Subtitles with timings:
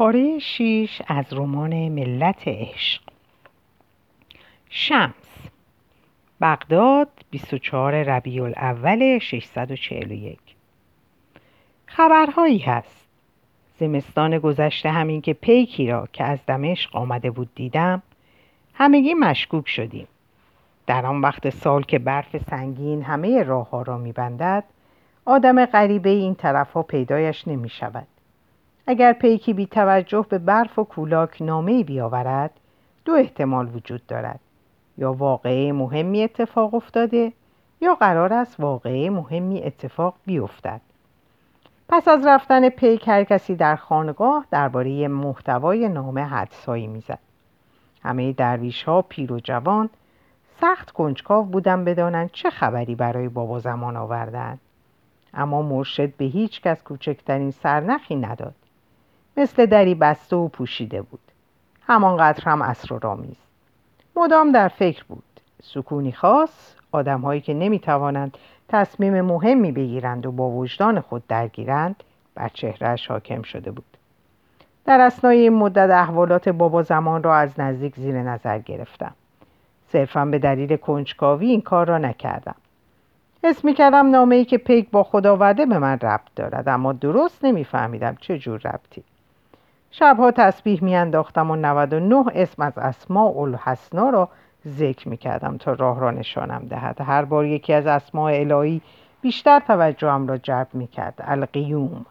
[0.00, 3.02] پاره شیش از رمان ملت عشق.
[4.70, 5.48] شمس
[6.40, 10.38] بغداد 24 ربیع الاول 641
[11.86, 13.08] خبرهایی هست.
[13.78, 18.02] زمستان گذشته همین که پیکی را که از دمشق آمده بود دیدم
[18.74, 20.08] همگی مشکوک شدیم.
[20.86, 24.64] در آن وقت سال که برف سنگین همه راه ها را میبندد
[25.24, 28.06] آدم غریبه این طرف ها پیدایش نمی شود
[28.90, 32.50] اگر پیکی بی توجه به برف و کولاک نامه بیاورد
[33.04, 34.40] دو احتمال وجود دارد.
[34.98, 37.32] یا واقعه مهمی اتفاق افتاده
[37.80, 40.80] یا قرار است واقعه مهمی اتفاق بیفتد.
[41.88, 47.18] پس از رفتن پیک هر کسی در خانقاه درباره محتوای نامه حدسایی می‌زد.
[48.02, 49.90] همه درویش ها پیر و جوان
[50.60, 54.58] سخت کنجکاو بودن بدانند چه خبری برای بابا زمان آوردن.
[55.34, 58.54] اما مرشد به هیچ کس کوچکترین سرنخی نداد.
[59.40, 61.20] مثل دری بسته و پوشیده بود.
[61.86, 63.36] همانقدر هم اسرارآمیز
[64.16, 65.22] مدام در فکر بود.
[65.62, 73.06] سکونی خاص آدمهایی که نمی‌توانند تصمیم مهمی بگیرند و با وجدان خود درگیرند بر چهرهش
[73.06, 73.96] حاکم شده بود.
[74.84, 79.14] در اسنای این مدت احوالات بابا زمان را از نزدیک زیر نظر گرفتم.
[79.88, 82.56] صرفا به دلیل کنجکاوی این کار را نکردم.
[83.44, 86.92] حس می کردم نامه ای که پیک با خود آورده به من ربط دارد اما
[86.92, 89.04] درست نمیفهمیدم چه جور ربطی.
[89.90, 94.28] شبها تسبیح میانداختم و 99 اسم از اسماء الحسنا را
[94.68, 97.00] ذکر می کردم تا راه را نشانم دهد.
[97.00, 98.80] هر بار یکی از اسماء الهی
[99.20, 102.06] بیشتر توجهم را جلب می کرد القیوم.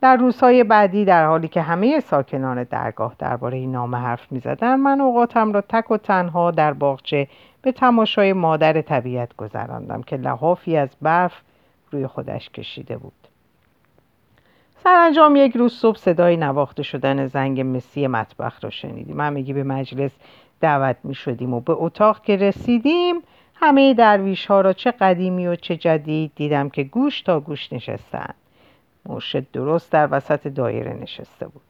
[0.00, 4.76] در روزهای بعدی در حالی که همه ساکنان درگاه درباره این نامه حرف می زدن
[4.76, 7.28] من اوقاتم را تک و تنها در باغچه
[7.62, 11.42] به تماشای مادر طبیعت گذراندم که لحافی از برف
[11.90, 13.23] روی خودش کشیده بود.
[14.84, 19.20] سرانجام یک روز صبح صدای نواخته شدن زنگ مسی مطبخ را شنیدیم.
[19.20, 20.10] همگی به مجلس
[20.60, 23.16] دعوت می شدیم و به اتاق که رسیدیم
[23.54, 28.34] همه درویش ها را چه قدیمی و چه جدید دیدم که گوش تا گوش نشستند
[29.06, 31.62] مرشد درست در وسط دایره نشسته بود.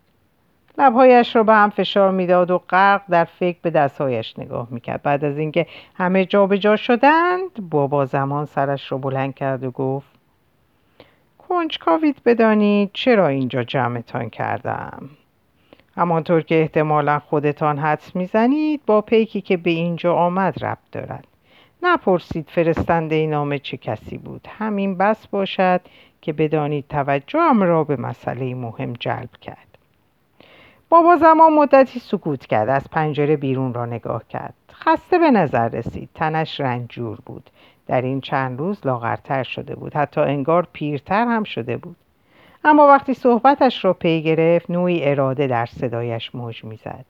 [0.78, 5.02] لبهایش را به هم فشار می‌داد و غرق در فکر به دستهایش نگاه می‌کرد.
[5.02, 9.70] بعد از اینکه همه جا به جا شدند بابا زمان سرش را بلند کرد و
[9.70, 10.13] گفت
[11.54, 15.10] کنجکاوید بدانید چرا اینجا جمعتان کردم.
[15.97, 21.26] همانطور که احتمالا خودتان حدس می‌زنید با پیکی که به اینجا آمد ربط دارد.
[21.82, 24.48] نپرسید فرستنده نامه چه کسی بود.
[24.59, 25.81] همین بس باشد
[26.20, 29.78] که بدانید توجهم را به مسئله مهم جلب کرد.
[30.88, 34.54] بابا زمان مدتی سکوت کرد از پنجره بیرون را نگاه کرد.
[34.72, 36.09] خسته به نظر رسید.
[36.14, 37.50] تنش رنجور بود.
[37.86, 39.94] در این چند روز لاغرتر شده بود.
[39.94, 41.96] حتی انگار پیرتر هم شده بود.
[42.64, 47.04] اما وقتی صحبتش را پی گرفت نوعی اراده در صدایش موج می‌زد.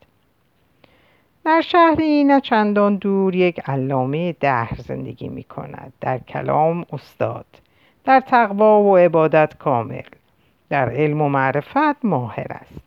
[1.45, 7.47] در شهری نه چندان دور یک علامه دهر زندگی می کند در کلام استاد
[8.05, 10.03] در تقوا و عبادت کامل
[10.69, 12.81] در علم و معرفت ماهر است.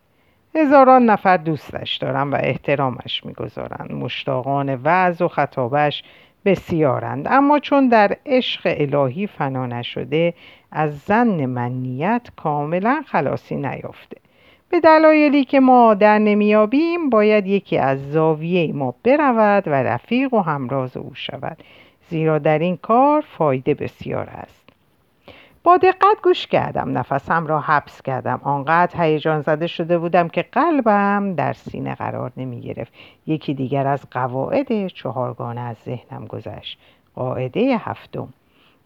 [0.54, 6.02] هزاران نفر دوستش دارن و احترامش می‌گذارند مشتاقان وعظ و خطابش
[6.44, 7.26] بسیارند.
[7.30, 10.34] اما چون در عشق الهی فنا نشده
[10.72, 14.16] از زن منیت کاملا خلاصی نیافته.
[14.68, 20.40] به دلایلی که ما در نمیابیم باید یکی از زاویه ما برود و رفیق و
[20.40, 21.62] همراز او شود.
[22.10, 24.57] زیرا در این کار فایده بسیار است.
[25.64, 28.40] با دقت گوش کردم نفسم را حبس کردم.
[28.42, 32.92] آنقدر هیجان زده شده بودم که قلبم در سینه قرار نمی گرفت
[33.26, 36.78] یکی دیگر از قواعد چهارگانه از ذهنم گذشت.
[37.14, 38.28] قاعده هفتم.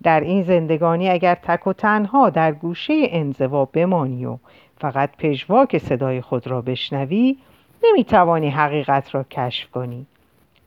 [0.03, 4.37] در این زندگانی اگر تک و تنها در گوشه انزوا بمانی و
[4.79, 7.39] فقط پژواک صدای خود را بشنوی
[7.85, 10.07] نمی‌توانی حقیقت را کشف کنی.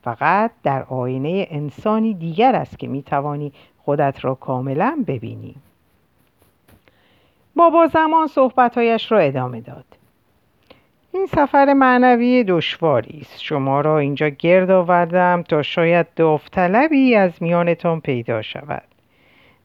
[0.02, 5.54] فقط در آینه انسانی دیگر است که می‌توانی خودت را کاملا ببینی.
[7.56, 9.84] بابا زمان صحبتهایش را ادامه داد.
[11.12, 13.42] این سفر معنوی دشواری است.
[13.42, 18.82] شما را اینجا گرد آوردم تا شاید داوطلبی از میانتان پیدا شود.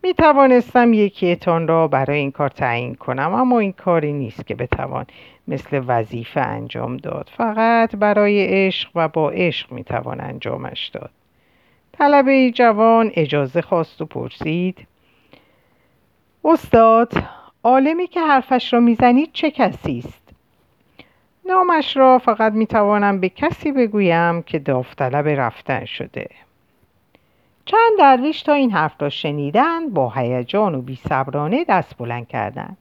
[0.03, 5.05] می توانستم یکیتان را برای این کار تعیین کنم اما این کاری نیست که بتوان
[5.47, 7.29] مثل وظیفه انجام داد.
[7.37, 11.11] فقط برای عشق و با عشق می توان انجامش داد.
[11.91, 14.87] طلبه جوان اجازه خواست و پرسید
[16.45, 17.13] استاد
[17.63, 20.29] عالمی که حرفش را می‌زنید چه کسی است؟
[21.45, 26.29] نامش را فقط می‌توانم به کسی بگویم که داوطلب رفتن شده.
[27.65, 32.77] چند درویش تا این حرف را شنیدند با هیجان و بیصبرانه دست بلند کردند.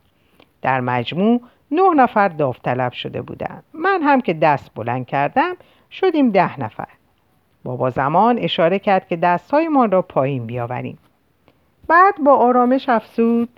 [0.62, 1.41] در مجموع
[1.71, 3.62] نه نفر داوطلب شده بودند.
[3.75, 5.56] من هم که دست بلند کردم
[5.91, 6.88] شدیم ده نفر.
[7.65, 10.99] بابا زمان اشاره کرد که دستهایمان را پایین بیاوریم.
[11.88, 13.49] بعد با آرامش افزود.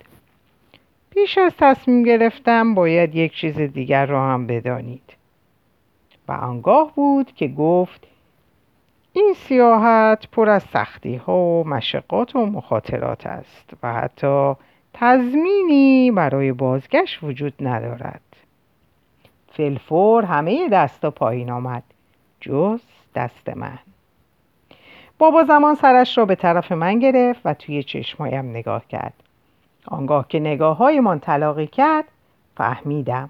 [1.13, 5.13] پیش از تصمیم گرفتم باید یک چیز دیگر را هم بدانید.
[6.27, 8.07] و آنگاه بود که گفت
[9.13, 14.53] این سیاحت پر از سختی ها و مشقات و مخاطرات است و حتی
[14.93, 18.21] تضمینی برای بازگشت وجود ندارد.
[19.51, 21.83] فلفور همه دستا پایین آمد
[22.41, 22.81] جز
[23.15, 23.79] دست من.
[25.17, 29.22] بابا زمان سرش را به طرف من گرفت و توی چشمایم نگاه کرد.
[29.87, 32.05] آنگاه که نگاه من تلاقی کرد
[32.57, 33.29] فهمیدم.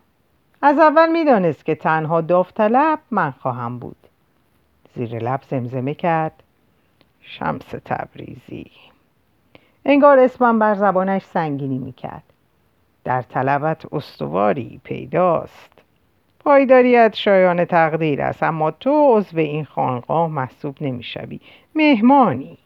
[0.62, 3.96] از اول می‌دانست که تنها داوطلب من خواهم بود.
[4.96, 6.44] زیر لب زمزمه کرد.
[7.22, 8.72] شمس تبریزی.
[9.86, 12.24] انگار اسمم بر زبانش سنگینی می‌کرد.
[13.04, 15.72] در طلبت استواری پیداست.
[16.40, 21.40] پایداریت شایان تقدیر است اما تو عضو این خانقاه محسوب نمی‌شوی.
[21.76, 22.58] مهمانی.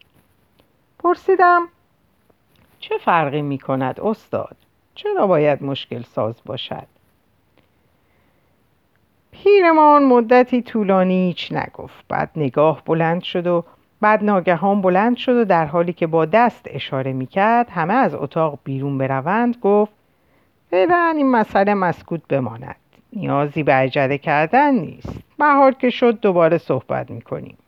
[0.98, 1.68] پرسیدم
[2.80, 4.56] چه فرقی می کند استاد؟
[4.94, 6.86] چرا باید مشکل ساز باشد؟
[9.30, 13.64] پیرمان مدتی طولانی هیچ نگفت بعد نگاه بلند شد و
[14.00, 18.14] بعد ناگهان بلند شد و در حالی که با دست اشاره می کرد همه از
[18.14, 19.92] اتاق بیرون بروند گفت
[20.70, 22.76] فعلا این مسئله مسکوت بماند
[23.12, 27.58] نیازی به عجله کردن نیست بهار که شد دوباره صحبت می کنیم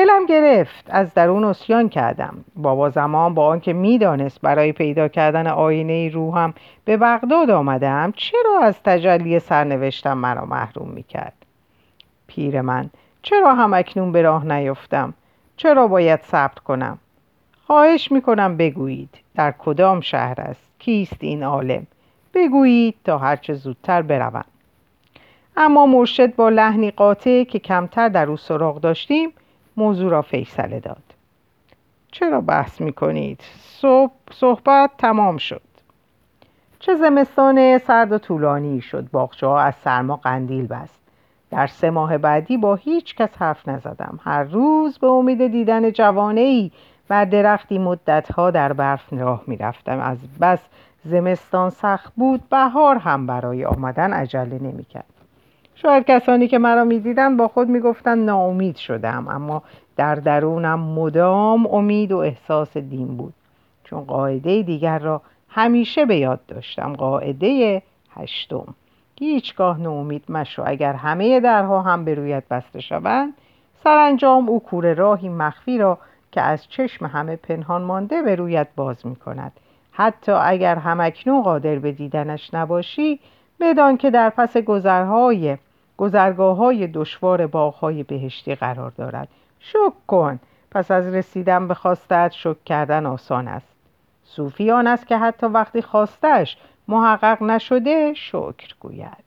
[0.00, 2.44] دلم گرفت از درون اسیان کردم.
[2.56, 6.54] بابا زمان با آنکه می‌دانست برای پیدا کردن آینه روحم
[6.84, 11.32] به بغداد آمدم چرا از تجلی سرنوشتم مرا محروم می‌کرد؟
[12.26, 12.90] پیر من
[13.22, 15.14] چرا هم اکنون به راه نیفتم؟
[15.56, 16.98] چرا باید صبر کنم؟
[17.66, 21.86] خواهش می‌کنم بگویید در کدام شهر است؟ کیست این عالم؟
[22.34, 24.44] بگویید تا هرچه زودتر بروم.
[25.56, 29.32] اما مرشد با لحنی قاطع که کمتر در او سراغ داشتیم
[29.80, 31.02] موضوع را فیصله داد.
[32.12, 33.40] چرا بحث می کنید؟
[34.30, 35.62] صحبت تمام شد.
[36.78, 39.10] چه زمستان سرد و طولانی شد.
[39.10, 41.00] باغچه ها از سرما قندیل بست.
[41.50, 44.20] در سه ماه بعدی با هیچ کس حرف نزدم.
[44.22, 46.70] هر روز به امید دیدن جوانه ای
[47.08, 50.60] بر درختی مدت ها در برف راه می رفتم از بس
[51.04, 52.48] زمستان سخت بود.
[52.48, 55.19] بهار هم برای آمدن عجله نمی کرد
[55.82, 59.62] شاید کسانی که مرا می‌دیدند با خود می‌گفتند ناامید شدم اما
[59.96, 63.34] در درونم مدام امید و احساس دین بود.
[63.84, 66.92] چون قاعده دیگر را همیشه به یاد داشتم.
[66.92, 68.74] قاعده هشتم.
[69.18, 70.62] هیچگاه ناامید مشو.
[70.66, 73.34] اگر همه درها هم به رویت بسته شوند
[73.84, 75.98] سرانجام او کوره راهی مخفی را
[76.32, 79.52] که از چشم همه پنهان مانده به رویت باز می کند
[79.92, 83.20] حتی اگر همکنون قادر به دیدنش نباشی
[83.60, 85.56] بدان که در پس گذرهای
[86.00, 89.28] گذرگاه های دشوار باغهای بهشتی قرار دارد.
[89.58, 90.40] شک کن.
[90.70, 93.66] پس از رسیدن به خواستت شک کردن آسان است.
[94.24, 96.56] صوفی آن است که حتی وقتی خواستش
[96.88, 99.24] محقق نشده شکر گوید.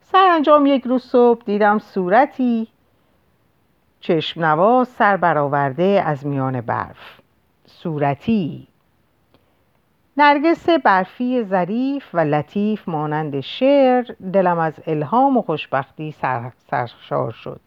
[0.00, 2.68] سرانجام یک روز صبح دیدم صورتی
[4.00, 7.20] چشم نواز سر برآورده از میان برف.
[7.66, 8.68] صورتی
[10.20, 16.14] نرگس برفی ظریف و لطیف مانند شعر دلم از الهام و خوشبختی
[16.70, 17.60] سرشار شد.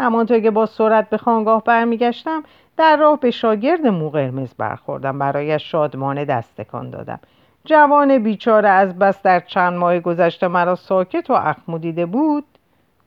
[0.00, 2.42] همانطور که با سرعت به خانگاه برمیگشتم
[2.76, 5.18] در راه به شاگرد مو قرمز برخوردم.
[5.18, 7.20] برایش شادمانه دستکان دادم.
[7.64, 12.44] جوان بیچاره از بس در چند ماه گذشته مرا ساکت و اخمو دیده بود.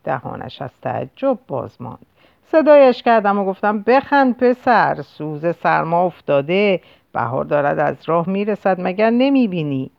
[0.03, 2.05] دهانش از تعجب باز ماند.
[2.51, 6.81] صدایش کردم و گفتم بخند پسر سوز سرما افتاده.
[7.13, 9.91] بهار دارد از راه می‌رسد مگر نمی‌بینی؟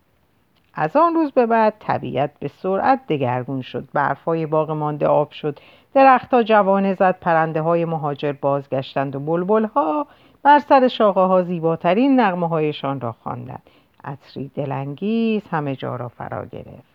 [0.74, 5.58] از آن روز به بعد طبیعت به سرعت دگرگون شد برفای باغ مانده آب شد.
[5.94, 10.06] درختها جوانه زد پرنده های مهاجر بازگشتند و بلبل ها
[10.42, 13.62] بر سر شاقه ها زیباترین نغمه هایشان را خواندند.
[14.04, 16.92] عطری دلانگیز همه جا را فرا گرفت.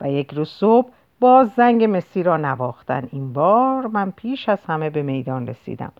[0.00, 0.88] و یک روز صبح
[1.20, 3.08] باز زنگ مسی را نواختن.
[3.12, 5.92] این بار من پیش از همه به میدان رسیدم.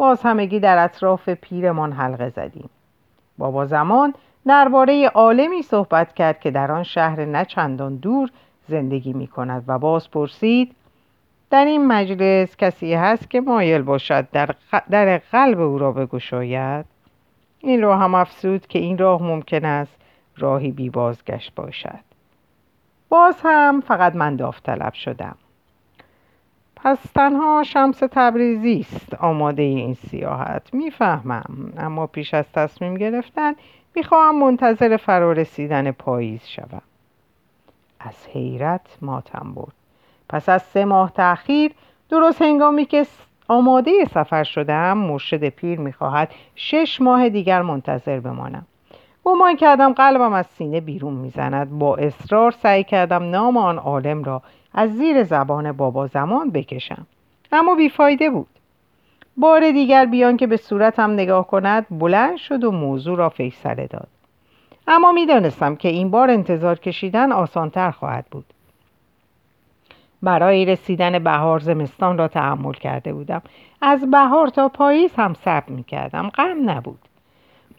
[0.00, 2.70] باز همگی در اطراف پیرمان حلقه زدیم.
[3.38, 4.14] بابا زمان
[4.46, 8.30] درباره عالمی صحبت کرد که در آن شهر نه چندان دور
[8.68, 10.74] زندگی می کند و باز پرسید
[11.50, 14.54] در این مجلس کسی هست که مایل باشد در,
[14.90, 16.86] در قلب او را بگشاید؟
[17.58, 19.96] این را هم افسود که این راه ممکن است
[20.36, 22.04] راهی بی بازگشت باشد.
[23.08, 25.36] باز هم فقط من داوطلب شدم.
[26.84, 29.14] پس تنها شمس تبریزی است.
[29.14, 30.74] آماده این سیاحت.
[30.74, 31.72] می‌فهمم.
[31.78, 33.54] اما پیش از تصمیم گرفتن
[33.94, 36.82] می‌خواهم منتظر فرارسیدن پاییز شوم.
[38.00, 39.72] از حیرت ماتم برد.
[40.28, 41.72] پس از سه ماه تأخیر
[42.08, 43.06] درست هنگامی که
[43.48, 48.66] آماده سفر شدم مرشد پیر می‌خواهد شش ماه دیگر منتظر بمانم.
[49.24, 51.70] گمان کردم قلبم از سینه بیرون می‌زند.
[51.78, 54.42] با اصرار سعی کردم نام آن عالم را
[54.74, 57.06] از زیر زبان بابا زمان بکشم.
[57.52, 58.46] اما بیفایده بود.
[59.36, 64.08] بار دیگر بیان که به صورتم نگاه کند بلند شد و موضوع را فیصله داد.
[64.88, 68.44] اما می‌دانستم که این بار انتظار کشیدن آسانتر خواهد بود.
[70.22, 73.42] برای رسیدن بهار زمستان را تحمل کرده بودم.
[73.82, 76.98] از بهار تا پاییز هم صبر می کردم غم نبود.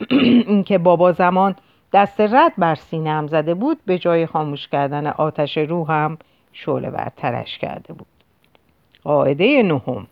[0.48, 1.56] اینکه بابا زمان
[1.94, 6.18] دست رد بر سینه زده بود به جای خاموش کردن آتش روحم
[6.54, 8.08] شعله برترش کرده بود.
[9.04, 10.08] قاعده نهم.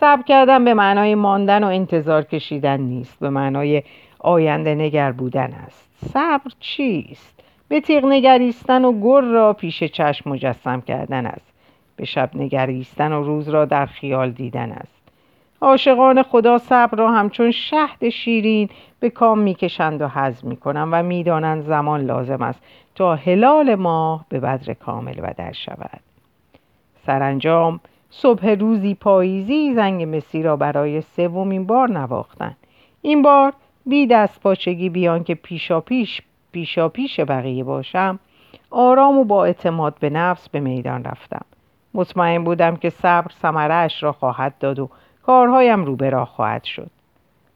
[0.00, 3.82] صبر کردن به معنای ماندن و انتظار کشیدن نیست به معنای
[4.18, 5.88] آینده نگر بودن است.
[6.12, 11.52] صبر چیست؟ به تیغ نگریستن و گر را پیش چشم مجسم کردن است.
[11.96, 15.02] به شب نگریستن و روز را در خیال دیدن است.
[15.60, 18.68] عاشقان خدا صبر را همچون شهد شیرین
[19.00, 22.62] به کام می‌کشند و هضم می‌کنند و می‌دانند زمان لازم است
[22.94, 26.00] تا هلال ماه به بدر کامل و در شود.
[27.06, 32.56] سرانجام صبح روزی پاییزی زنگ مسی را برای سومین بار نواختند.
[33.02, 33.52] این بار
[33.86, 36.22] بی دست پاچگی بیان که پیشا پیش
[36.52, 38.18] پیشا پیش بقیه باشم
[38.70, 41.44] آرام و با اعتماد به نفس به میدان رفتم.
[41.94, 44.90] مطمئن بودم که صبر سمرش را خواهد داد و
[45.22, 46.90] کارهایم رو به راه خواهد شد.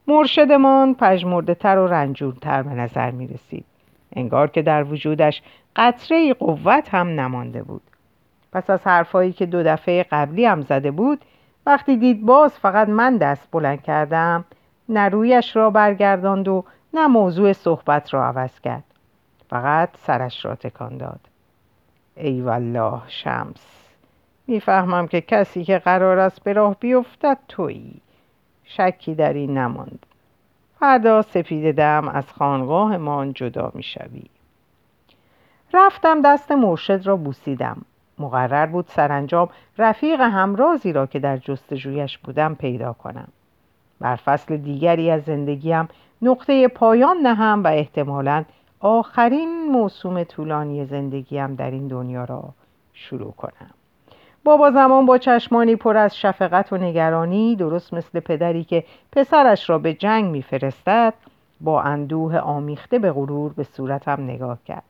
[0.07, 3.65] مرشدمان پژمرده تر و رنجورتر به نظر می رسید
[4.15, 5.41] انگار که در وجودش
[5.75, 7.81] قطره قوت هم نمانده بود.
[8.51, 11.25] پس از حرفایی که دو دفعه قبلی هم زده بود
[11.65, 14.45] وقتی دید باز فقط من دست بلند کردم
[14.89, 16.63] نه رویش را برگرداند و
[16.93, 18.83] نه موضوع صحبت را عوض کرد.
[19.49, 21.19] فقط سرش را تکان داد.
[22.15, 23.89] ای والله شمس
[24.47, 28.01] می‌فهمم که کسی که قرار است به راه بیفتد تویی.
[28.63, 30.05] شکی در این نماند.
[30.79, 34.23] فردا سپید دم از خانقاه مان جدا می‌شوی
[35.73, 37.81] رفتم دست مرشد را بوسیدم.
[38.19, 43.27] مقرر بود سرانجام رفیق همرازی را که در جستجویش بودم پیدا کنم.
[43.99, 45.87] بر فصل دیگری از زندگیم
[46.21, 48.45] نقطه پایان نهم و احتمالا
[48.79, 52.43] آخرین موسوم طولانی زندگیم در این دنیا را
[52.93, 53.71] شروع کنم.
[54.43, 59.77] بابا زمان با چشمانی پر از شفقت و نگرانی درست مثل پدری که پسرش را
[59.77, 61.13] به جنگ میفرستد
[61.61, 64.83] با اندوه آمیخته به غرور به صورتم نگاه کرد.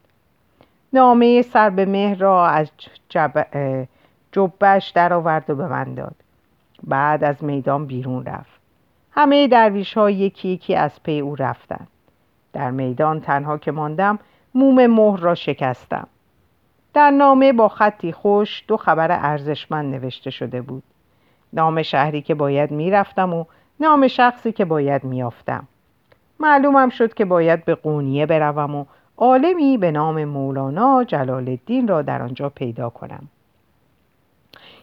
[0.93, 2.71] نامه سر به مهر را از
[3.09, 3.45] جب...
[4.31, 6.15] جبش در آورد و به من داد.
[6.83, 8.59] بعد از میدان بیرون رفت.
[9.11, 11.87] همه درویش ها یکی یکی از پی او رفتند.
[12.53, 14.19] در میدان تنها که ماندم
[14.55, 16.07] موم مهر را شکستم.
[16.93, 20.83] در نامه با خطی خوش دو خبر ارزشمند نوشته شده بود.
[21.53, 23.45] نام شهری که باید می‌رفتم و
[23.79, 25.67] نام شخصی که باید میافتم
[26.39, 28.85] معلومم شد که باید به قونیه بروم و
[29.17, 33.27] عالمی به نام مولانا جلال الدین را در آنجا پیدا کنم.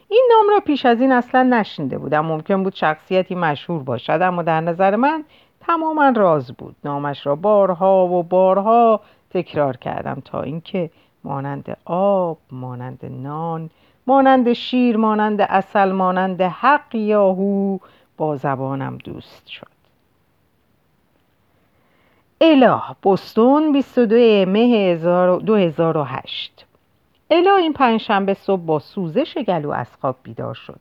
[0.09, 2.27] این نام را پیش از این اصلا نشنیده بودم.
[2.27, 5.25] ممکن بود شخصیتی مشهور باشد اما در نظر من
[5.61, 6.77] تماما راز بود.
[6.85, 10.91] نامش را بارها و بارها تکرار کردم تا اینکه
[11.27, 13.71] مانند آب مانند نان
[14.07, 17.79] مانند شیر مانند اصل مانند حق یاهو
[18.17, 19.77] با زبانم دوست شد.
[22.41, 24.95] اله بستون 22 مه
[25.39, 26.67] 2008
[27.31, 30.81] اله این پنجشنبه صبح با سوزش گلو از خواب بیدار شد.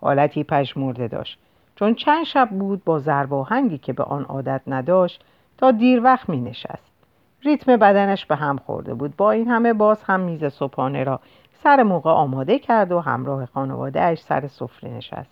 [0.00, 1.38] حالتی پژمرده داشت.
[1.76, 5.24] چون چند شب بود با زرباهنگی که به آن عادت نداشت
[5.58, 6.95] تا دیر وقت می نشست
[7.42, 9.16] ریتم بدنش به هم خورده بود.
[9.16, 11.20] با این همه باز هم میز صبحانه را
[11.62, 15.30] سر موقع آماده کرد و همراه خانواده اش سر سفره نشست.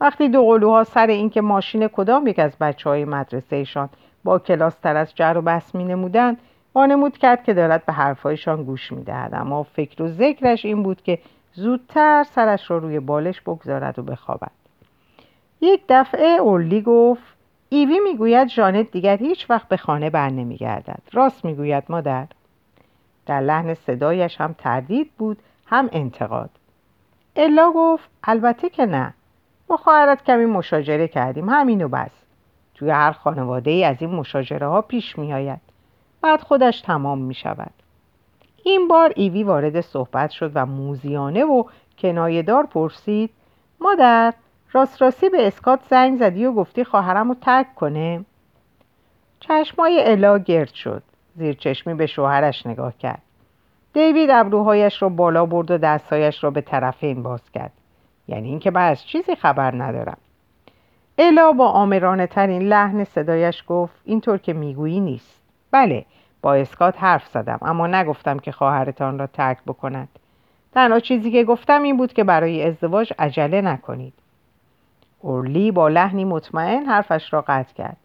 [0.00, 3.88] وقتی دو قلوها سر اینکه ماشین کدام یک از بچه های مدرسهشان
[4.24, 6.36] با کلاس تر از جر و بس می نمودن
[6.74, 11.02] وانمود کرد که دارد به حرفهایشان گوش می دهد اما فکر و ذکرش این بود
[11.02, 11.18] که
[11.52, 14.50] زودتر سرش را روی بالش بگذارد و بخوابد.
[15.60, 17.33] یک دفعه اورلی گفت
[17.68, 21.02] ایوی می‌گوید جانت دیگر هیچ وقت به خانه بر نمیگردد.
[21.12, 22.26] راست می‌گوید مادر.
[23.26, 26.50] در لحن صدایش هم تردید بود هم انتقاد.
[27.36, 29.14] الا گفت البته که نه.
[29.70, 31.48] ما خواهرت کمی مشاجره کردیم.
[31.48, 32.10] همینو بس.
[32.74, 35.60] توی هر خانواده ای از این مشاجره ها پیش می آید
[36.22, 37.72] بعد خودش تمام می شود
[38.62, 41.64] این بار ایوی وارد صحبت شد و موزیانه و
[41.98, 43.30] کنایهدار پرسید
[43.80, 44.34] مادر
[44.74, 48.24] راست راستی به اسکات زنگ زدی و گفتی خواهرم رو ترک کنه؟
[49.40, 51.02] چشمای الا گرد شد.
[51.36, 53.22] زیر چشمی به شوهرش نگاه کرد.
[53.92, 57.72] دیوید ابروهایش را بالا برد و دستهایش را به طرفین باز کرد.
[58.28, 60.18] یعنی اینکه من از چیزی خبر ندارم.
[61.18, 65.42] الا با آمرانه ترین لحن صدایش گفت اینطور که می‌گویی نیست.
[65.70, 66.04] بله
[66.42, 70.08] با اسکات حرف زدم اما نگفتم که خواهرتان را ترک بکند.
[70.72, 74.14] تنها چیزی که گفتم این بود که برای ازدواج عجله نکنید.
[75.24, 77.96] اورلی با لحنی مطمئن حرفش را قطع کرد.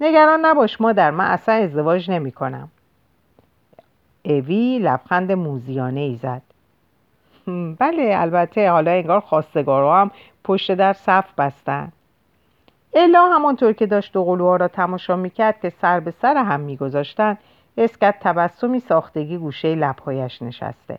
[0.00, 2.68] نگران نباش مادر من اصلا ازدواج نمی کنم
[4.24, 6.42] اوی لبخند موزیانه ای زد
[7.78, 10.10] بله البته حالا انگار خواستگارا هم
[10.44, 11.92] پشت در صف بستن.
[12.94, 17.38] الا همانطور که داشت دو قلوها را تماشا می‌کرد که سر به سر هم میگذاشتند
[17.76, 20.98] اسکت تبسمی ساختگی گوشه لبهایش نشسته.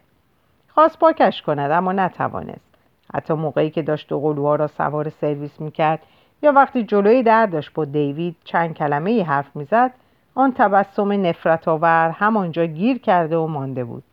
[0.69, 2.70] خواست پاکش کند اما نتوانست.
[3.13, 5.99] حتی موقعی که داشت دو قلوها را سوار سرویس می‌کرد
[6.41, 9.91] یا وقتی جلوی در داشت با دیوید چند کلمه ای حرف می‌زد
[10.35, 14.03] آن تبسم نفرت آور همانجا گیر کرده و مانده بود.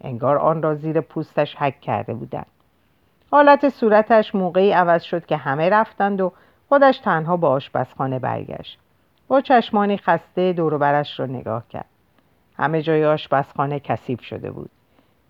[0.00, 2.46] انگار آن را زیر پوستش حک کرده بودند.
[3.30, 6.32] حالت صورتش موقعی عوض شد که همه رفتند و
[6.68, 8.78] خودش تنها به آشپزخانه برگشت.
[9.28, 11.84] با چشمانی خسته دوروبرش را نگاه کرد.
[12.58, 14.70] همه جای آشپزخانه کثیف شده بود.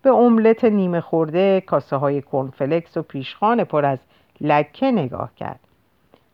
[0.02, 3.98] به املت نیمه خورده کاسه های کنفلکس و پیشخان پر از
[4.40, 5.60] لکه نگاه کرد.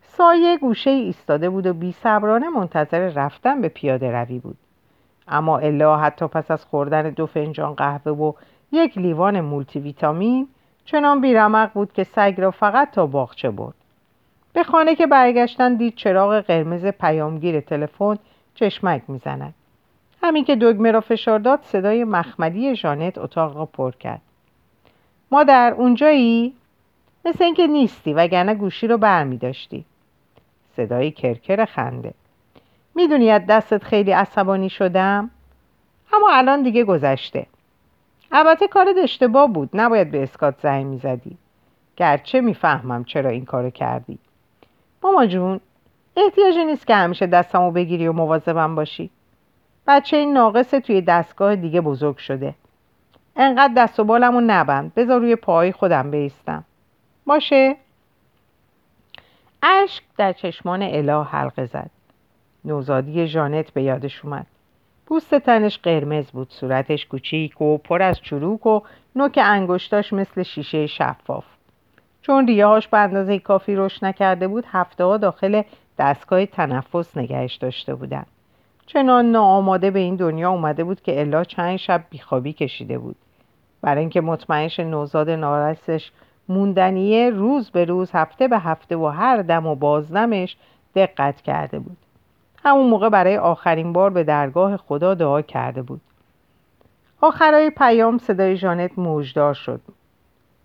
[0.02, 4.56] سایه گوشه ایستاده بود و بی صبرانه منتظر رفتن به پیاده روی بود.
[5.28, 8.32] اما الا حتی پس از خوردن دو فنجان قهوه و
[8.72, 10.48] یک لیوان مولتی ویتامین
[10.84, 13.74] چنان بیرمق بود که سگ را فقط تا باغچه برد.
[14.52, 18.18] به خانه که برگشتن دید چراغ قرمز پیامگیر تلفن
[18.54, 19.54] چشمک می‌زند.
[20.22, 24.20] همین که دگمه را فشار داد صدای مخملی ژانت اتاق را پر کرد.
[25.30, 26.54] مادر اونجایی؟
[27.24, 29.84] مثل اینکه نیستی وگرنه گوشی رو بر می داشتی.
[30.76, 32.14] صدای کرکر خنده.
[32.94, 35.30] می‌دونی از دستت خیلی عصبانی شدم؟
[36.12, 37.46] اما الان دیگه گذشته.
[38.32, 41.36] البته کارت اشتباه بود نباید به اسکات زنگ می‌زدی
[41.96, 44.18] گرچه می‌فهمم چرا این کارو کردی.
[45.02, 45.60] ماما جون
[46.16, 49.10] احتیاجی نیست که همیشه دستمو بگیری و مواظبم باشی.
[49.86, 52.54] بچه این ناقص توی دستگاه دیگه بزرگ شده.
[53.36, 54.94] انقدر دست و بالمو نبند.
[54.94, 56.64] بذار روی پای خودم بیستم.
[57.26, 57.76] باشه؟
[59.62, 61.90] اشک در چشمان اله حلقه زد.
[62.64, 64.46] نوزادی ژانت به یادش اومد.
[65.06, 66.50] پوست تنش قرمز بود.
[66.50, 68.80] صورتش کوچیک و پر از چروک و
[69.16, 71.44] نوک انگشتاش مثل شیشه شفاف.
[72.22, 75.62] چون ریهاش به اندازه کافی رشد نکرده بود هفته ها داخل
[75.98, 78.26] دستگاه تنفس نگهش داشته بودند
[78.86, 83.16] چنان ناآماده به این دنیا اومده بود که الا چند شب بیخوابی کشیده بود.
[83.82, 86.10] برای اینکه مطمئنش نوزاد نارسش
[86.48, 90.56] موندنیه روز به روز هفته به هفته و هر دم و بازدمش
[90.94, 91.96] دقت کرده بود.
[92.64, 96.00] همون موقع برای آخرین بار به درگاه خدا دعا کرده بود.
[97.20, 99.80] آخرای پیام صدای جانت موجدار شد.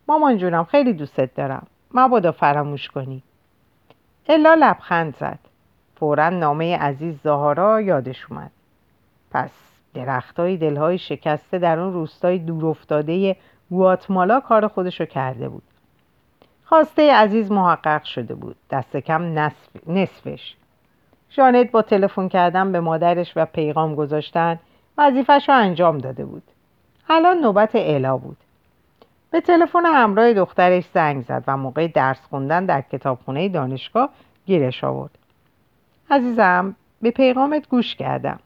[0.08, 1.68] مامان جونم خیلی دوستت دارم.
[1.94, 3.24] مبادا فراموش کنی.
[4.30, 5.40] الا لبخند زد.
[6.02, 8.52] فورا نامه عزیز زهارا یادش اومد.
[9.32, 9.52] پس
[9.94, 13.36] درختای دلهای شکسته در اون روستای دور افتاده
[13.70, 15.64] گواتمالا کار خودشو کرده بود.
[16.66, 18.56] خواسته عزیز محقق شده بود.
[18.70, 19.88] دست کم نصف...
[19.88, 20.56] نصفش.
[21.30, 24.60] جانت با تلفن کردن به مادرش و پیغام گذاشتن
[24.98, 26.44] وظیفش رو انجام داده بود.
[27.10, 28.38] الان نوبت الا بود.
[29.32, 34.10] به تلفن همراه دخترش زنگ زد و موقع درس خوندن در کتابخونه دانشگاه
[34.46, 35.21] گیرش آورد.
[36.12, 38.40] عزیزم به پیغامت گوش کردم.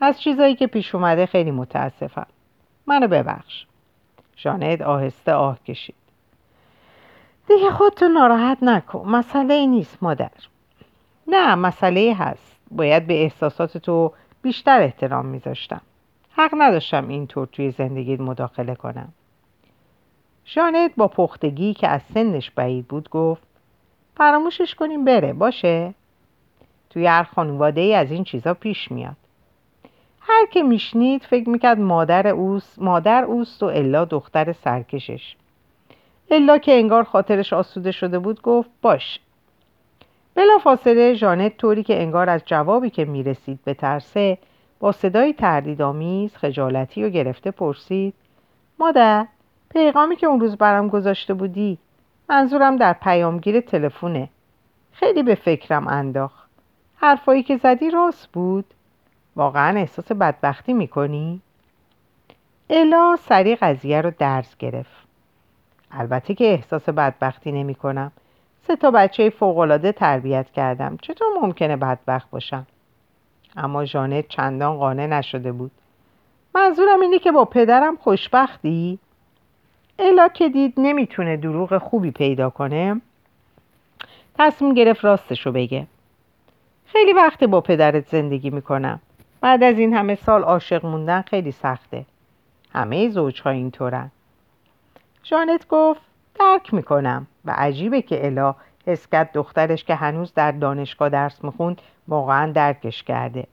[0.00, 2.26] از چیزایی که پیش اومده خیلی متاسفم.
[2.86, 3.66] منو ببخش.
[4.36, 5.94] جانت آهسته آه کشید.
[7.48, 9.08] دیگه خودتو ناراحت نکن.
[9.08, 10.30] مسئله نیست مادر.
[11.26, 12.60] نه مسئله هست.
[12.70, 15.80] باید به احساسات تو بیشتر احترام میذاشتم.
[16.30, 19.12] حق نداشتم اینطور توی زندگیت مداخله کنم.
[20.44, 23.42] جانت با پختگی که از سنش بعید بود گفت
[24.16, 25.94] فراموشش کنیم بره باشه؟
[26.92, 29.16] توی هر خانواده ای از این چیزا پیش میاد.
[30.20, 35.36] هر که میشنید فکر می‌کرد مادر اوست مادر اوست و الا دختر سرکشش.
[36.30, 39.20] الا که انگار خاطرش آسوده شده بود گفت باش.
[40.34, 44.38] بلا فاصله ژانت طوری که انگار از جوابی که می‌رسید به ترسه
[44.80, 48.14] با صدای تردیدآمیز خجالتی و گرفته پرسید
[48.78, 49.26] مادر
[49.70, 51.78] پیغامی که اون روز برام گذاشته بودی
[52.28, 54.28] منظورم در پیامگیر تلفونه
[54.92, 56.41] خیلی به فکرم انداخت.
[57.02, 58.64] حرفایی که زدی راست بود
[59.36, 61.40] واقعا احساس بدبختی می‌کنی؟
[62.70, 65.06] الا سریع قضیه رو درس گرفت
[65.90, 68.12] البته که احساس بدبختی نمی کنم
[68.66, 72.66] سه تا بچه فوقالعاده تربیت کردم چطور ممکنه بدبخت باشم؟
[73.56, 75.70] اما ژانت چندان قانع نشده بود
[76.54, 78.98] منظورم اینه که با پدرم خوشبختی؟
[79.98, 83.00] الا که دید نمی‌تونه دروغ خوبی پیدا کنه
[84.38, 85.86] تصمیم گرفت راستشو بگه
[86.92, 89.00] خیلی وقت با پدرت زندگی می‌کنم.
[89.40, 92.04] بعد از این همه سال عاشق موندن خیلی سخته.
[92.74, 94.10] همه زوجها اینطورن.
[95.22, 96.00] جانت گفت
[96.40, 98.54] درک می‌کنم و عجیبه که الا
[98.86, 103.46] اسکت دخترش که هنوز در دانشگاه درس می‌خوند واقعا درکش کرده.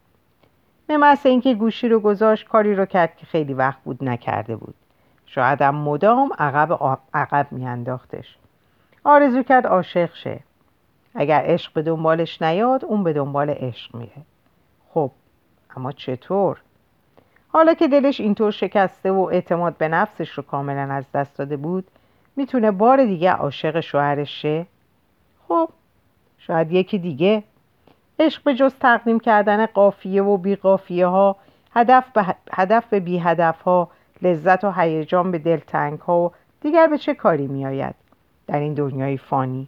[0.87, 4.75] به محض اینکه گوشی رو گذاشت کاری رو کرد که خیلی وقت بود نکرده بود.
[5.25, 8.37] شاید هم مدام عقب عقب میانداختش.
[9.03, 10.39] آرزو کرد عاشق شه.
[11.15, 14.21] اگر عشق به دنبالش نیاد اون به دنبال عشق میره.
[14.93, 15.11] خب
[15.75, 16.61] اما چطور؟
[17.47, 21.87] حالا که دلش اینطور شکسته و اعتماد به نفسش رو کاملا از دست داده بود
[22.35, 24.65] می‌تونه بار دیگه عاشق شوهرش شه
[25.47, 25.69] خب
[26.37, 27.43] شاید یکی دیگه.
[28.19, 31.35] عشق به جز تقدیم کردن قافیه و بی قافیه ها
[31.73, 33.89] هدف به, هدف به بی هدف ها
[34.21, 37.95] لذت و هیجان به دلتنگ ها و دیگر به چه کاری میآید؟
[38.47, 39.67] در این دنیای فانی.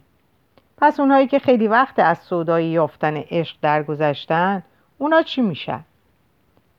[0.82, 4.62] پس اونهایی که خیلی وقت از صدایی یافتن عشق درگذشتن
[4.98, 5.80] اونا چی میشن؟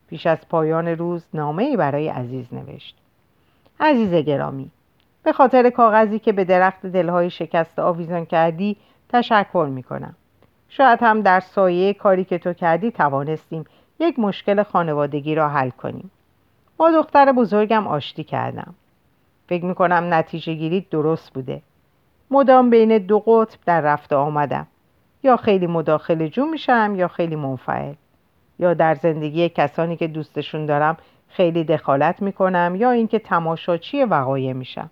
[0.09, 2.95] پیش از پایان روز نامه ای برای عزیز نوشت.
[3.79, 4.71] عزیز گرامی
[5.23, 8.77] به خاطر کاغذی که به درخت دلهای شکسته آویزان کردی
[9.09, 10.15] تشکر می‌کنم.
[10.69, 13.65] شاید هم در سایه کاری که تو کردی توانستیم
[13.99, 16.11] یک مشکل خانوادگی را حل کنیم.
[16.77, 18.75] با دختر بزرگم آشتی کردم.
[19.47, 21.61] فکر می‌کنم نتیجه گیری درست بوده.
[22.31, 24.67] مدام بین دو قطب در رفته آمدم.
[25.23, 27.93] یا خیلی مداخل جو میشم یا خیلی منفعل.
[28.59, 30.97] یا در زندگی کسانی که دوستشون دارم
[31.29, 34.89] خیلی دخالت می‌کنم یا اینکه تماشاچی وقایع میشم.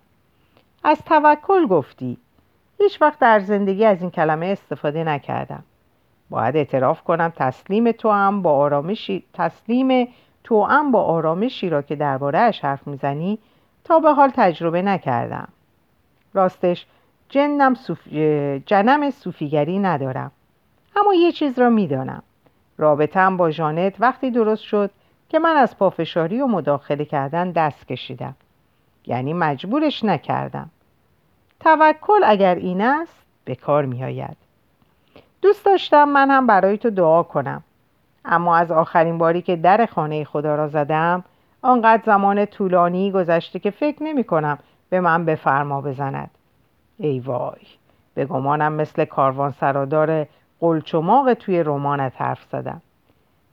[0.83, 2.17] از توکل گفتی.
[2.79, 5.63] هیچ وقت در زندگی از این کلمه استفاده نکردم.
[6.29, 10.07] باید اعتراف کنم تسلیم تو هم با آرامشی تسلیم
[10.43, 13.39] تو هم با آرامشی را که درباره حرف می‌زنی
[13.83, 15.47] تا به حال تجربه نکردم.
[16.33, 16.85] راستش
[17.31, 18.07] جنم صوف...
[18.65, 20.31] جنم صوفیگری ندارم.
[20.95, 22.23] اما یه چیز را می‌دانم.
[22.77, 24.91] رابطم با جانت وقتی درست شد
[25.29, 28.35] که من از پافشاری و مداخله کردن دست کشیدم.
[29.05, 30.69] یعنی مجبورش نکردم.
[31.59, 33.15] توکل اگر این است
[33.45, 34.37] به کار می آید
[35.41, 37.63] دوست داشتم من هم برای تو دعا کنم.
[38.25, 41.23] اما از آخرین باری که در خانه خدا را زدم
[41.61, 46.29] آنقدر زمان طولانی گذشته که فکر نمی کنم به من بفرما بزند.
[47.01, 47.61] ای وای.
[48.13, 50.27] به گمانم مثل کاروان سرادار
[50.59, 52.81] قلچماق توی رمانت حرف زدم.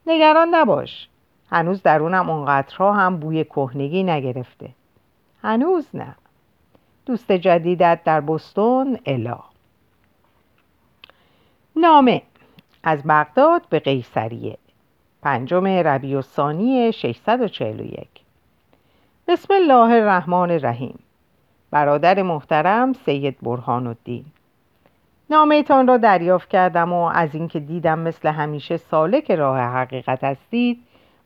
[0.07, 1.09] نگران نباش.
[1.51, 4.71] هنوز درونم اونقدرها هم بوی کهنگی نگرفته.
[5.43, 6.15] هنوز نه.
[7.07, 9.39] دوست جدیدت در بستون الا.
[11.77, 12.23] نامه.
[12.83, 14.59] از بغداد به قیصریه.
[15.23, 18.09] پنجم ربیع الثانی 641
[19.29, 20.99] بسم الله الرحمن الرحیم.
[21.71, 24.25] برادر محترم سید برهان الدین
[25.31, 30.79] نامه تان را دریافت کردم و از اینکه دیدم مثل همیشه سالک راه حقیقت هستید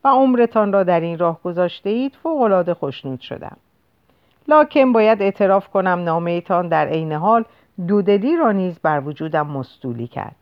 [0.04, 3.56] و عمرتان را در این راه گذاشته اید فوقالعاده خوشنود شدم.
[4.48, 7.44] لاکن باید اعتراف کنم نامه تان در عین حال
[7.88, 10.36] دودلی را نیز بر وجودم مستولی کرد.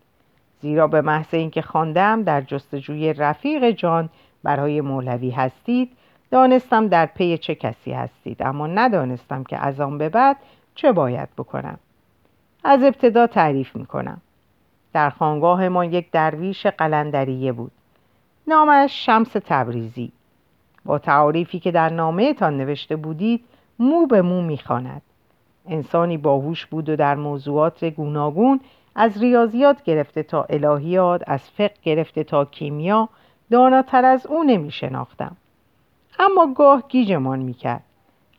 [0.60, 4.08] زیرا به محض اینکه خواندم در جستجوی رفیق جان
[4.42, 5.90] برای مولوی هستید
[6.30, 10.36] دانستم در پی چه کسی هستید اما ندانستم که از آن به بعد
[10.74, 11.78] چه باید بکنم.
[12.64, 14.20] از ابتدا تعریف می‌کنم.
[14.92, 17.72] در خانگاه ما یک درویش قلندریه بود.
[18.46, 20.12] نامش شمس تبریزی.
[20.84, 23.44] با تعاریفی که در نامه تان نوشته بودید
[23.78, 25.02] مو به مو می‌خواند.
[25.68, 28.60] انسانی باهوش بود و در موضوعات گوناگون
[28.94, 33.08] از ریاضیات گرفته تا الهیات از فقه گرفته تا کیمیا
[33.50, 35.36] داناتر از او نمی شناختم
[36.18, 37.82] اما گاه گیجمان می کرد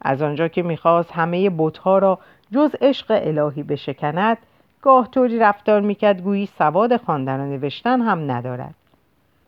[0.01, 2.19] از آنجا که می‌خواست همه بتها را
[2.51, 4.37] جز عشق الهی بشکند
[4.81, 8.75] گاه طوری رفتار می‌کرد گویی سواد خواندن و نوشتن هم ندارد.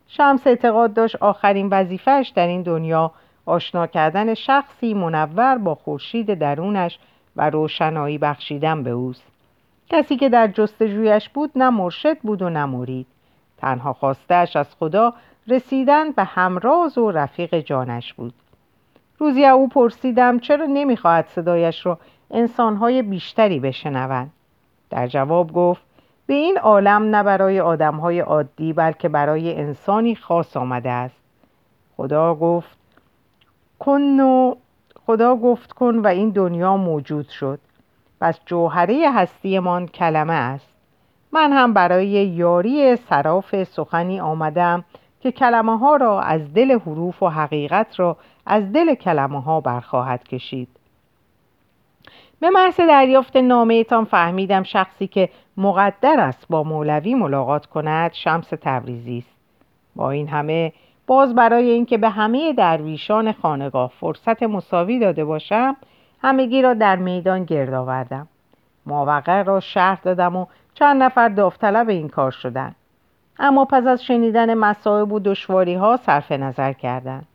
[0.08, 3.12] شمس اعتقاد داشت آخرین وظیفهش در این دنیا
[3.46, 7.00] آشنا کردن شخصی منور با خورشید درونش
[7.36, 9.24] و روشنایی بخشیدن به اوست.
[9.90, 13.08] کسی که در جستجویش بود نه مرشد بود و نه مرید.
[13.58, 15.14] تنها خواستش از خدا
[15.48, 18.34] رسیدن به همراز و رفیق جانش بود.
[19.18, 22.00] روزی او پرسیدم چرا نمی‌خواهد صدایش را
[22.32, 24.32] انسانهای بیشتری بشنوند.
[24.90, 25.82] در جواب گفت
[26.26, 31.22] به این عالم نه برای آدمهای عادی بلکه برای انسانی خاص آمده است.
[31.98, 32.78] خدا گفت
[33.80, 34.56] کن و
[35.06, 37.60] خدا گفت کن و این دنیا موجود شد.
[38.22, 40.70] پس جوهره هستیمان کلمه است.
[41.32, 44.84] من هم برای یاری صراف سخنی آمدم
[45.24, 50.24] که کلمه ها را از دل حروف و حقیقت را از دل کلمه ها برخواهد
[50.24, 50.68] کشید.
[52.40, 58.48] به محض دریافت نامه تان فهمیدم شخصی که مقدر است با مولوی ملاقات کند شمس
[58.62, 59.36] تبریزی است.
[59.96, 60.74] با این همه
[61.08, 65.78] باز برای اینکه به همه درویشان خانگاه فرصت مساوی داده باشم
[66.22, 68.28] همگی را در میدان گرد آوردم.
[68.86, 72.76] ماوقع را شهر دادم و چند نفر داوطلب این کار شدند.
[73.40, 77.28] اما پس از شنیدن مصائب و دشواری ها صرف نظر کردند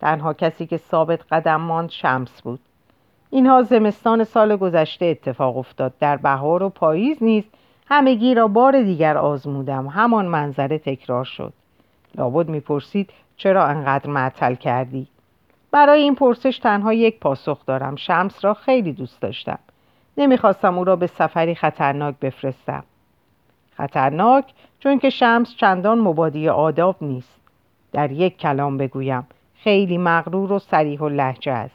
[0.00, 2.60] تنها کسی که ثابت قدم ماند شمس بود.
[3.30, 5.92] اینها زمستان سال گذشته اتفاق افتاد.
[6.00, 7.44] در بهار و پاییز نیز
[7.88, 9.86] همگی را بار دیگر آزمودم.
[9.86, 11.52] همان منظره تکرار شد.
[12.14, 15.06] لابد می‌پرسید چرا انقدر معطل کردی؟
[15.70, 17.96] برای این پرسش تنها یک پاسخ دارم.
[17.96, 19.58] شمس را خیلی دوست داشتم.
[20.16, 22.84] نمی‌خواستم او را به سفری خطرناک بفرستم.
[23.76, 24.44] خطرناک
[24.80, 27.40] چون که شمس چندان مبادی آداب نیست.
[27.92, 31.74] در یک کلام بگویم خیلی مغرور و سریح و لحجه است.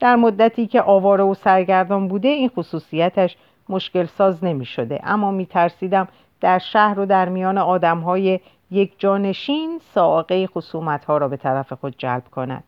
[0.00, 3.36] در مدتی که آواره و سرگردان بوده این خصوصیتش
[3.68, 6.08] مشکل ساز نمی شده اما می ترسیدم
[6.40, 11.72] در شهر و در میان آدم های یک جانشین ساقه خصومت ها را به طرف
[11.72, 12.64] خود جلب کند.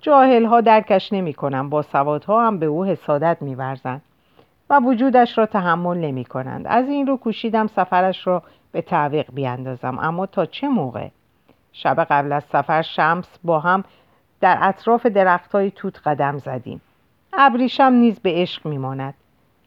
[0.00, 4.02] جاهل ها درکش نمی کنند با سوادها هم به او حسادت می ورزند
[4.70, 9.98] و وجودش را تحمل نمی کنند از این رو کوشیدم سفرش را به تعویق بیاندازم.
[9.98, 11.08] اما تا چه موقع؟
[11.72, 13.84] شب قبل از سفر شمس با هم
[14.40, 16.80] در اطراف درخت های توت قدم زدیم.
[17.32, 19.14] ابریشم نیز به عشق میماند.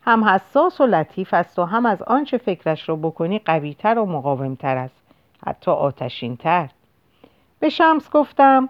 [0.01, 4.77] هم حساس و لطیف است و هم از آنچه فکرش را بکنی قویتر و مقاومتر
[4.77, 5.01] است.
[5.45, 6.69] حتی آتشینتر.
[7.59, 8.69] به شمس گفتم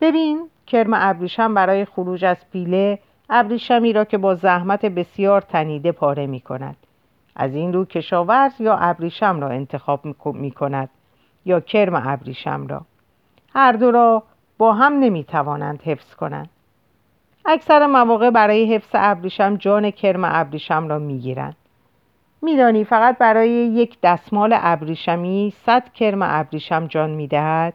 [0.00, 2.98] ببین کرم ابریشم برای خروج از پیله
[3.30, 6.76] ابریشمی را که با زحمت بسیار تنیده پاره می کند.
[7.36, 10.88] از این رو کشاورز یا ابریشم را انتخاب می کند
[11.44, 12.82] یا کرم ابریشم را.
[13.54, 14.22] هر دو را
[14.58, 16.48] با هم نمی توانند حفظ کنند.
[17.44, 21.56] اکثر مواقع برای حفظ ابریشم جان کرم ابریشم را می گیرند.
[22.42, 27.74] میدانی فقط برای یک دستمال ابریشمی صد کرم ابریشم جان می‌دهد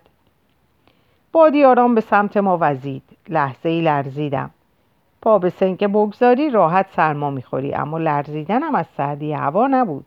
[1.31, 3.03] بادی آرام به سمت ما وزید.
[3.29, 4.51] لحظه ای لرزیدم.
[5.21, 10.05] پا به سنک بگذاری راحت سرما می‌خوری اما لرزیدنم از سردی هوا نبود.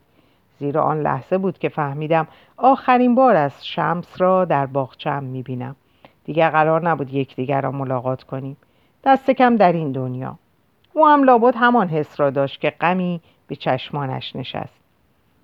[0.59, 5.77] زیرا آن لحظه بود که فهمیدم آخرین بار از شمس را در باغچم می‌بینم.
[6.25, 8.57] دیگر قرار نبود یکدیگر را ملاقات کنیم.
[9.05, 10.39] دست کم در این دنیا.
[10.93, 14.81] او هم لابد همان حس را داشت که غمی به چشمانش نشست.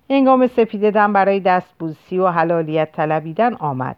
[0.09, 3.95] هنگام سپیددم برای دست بوسی و حلالیت طلبیدن آمد.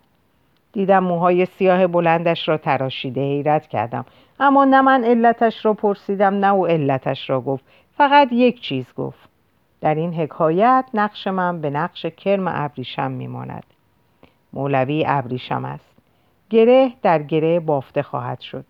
[0.73, 4.05] دیدم موهای سیاه بلندش را تراشیده حیرت کردم.
[4.43, 7.65] اما نه من علتش را پرسیدم نه او علتش را گفت.
[7.97, 9.29] فقط یک چیز گفت.
[9.81, 13.63] در این حکایت نقش من به نقش کرم ابریشم میماند.
[14.53, 15.91] مولوی ابریشم است.
[16.49, 18.65] گره در گره بافته خواهد شد.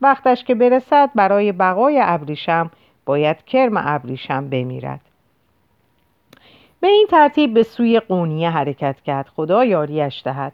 [0.00, 2.70] وقتش که برسد برای بقای ابریشم
[3.04, 5.00] باید کرم ابریشم بمیرد.
[6.80, 9.28] به این ترتیب به سوی قونیه حرکت کرد.
[9.36, 10.52] خدا یاریش دهد.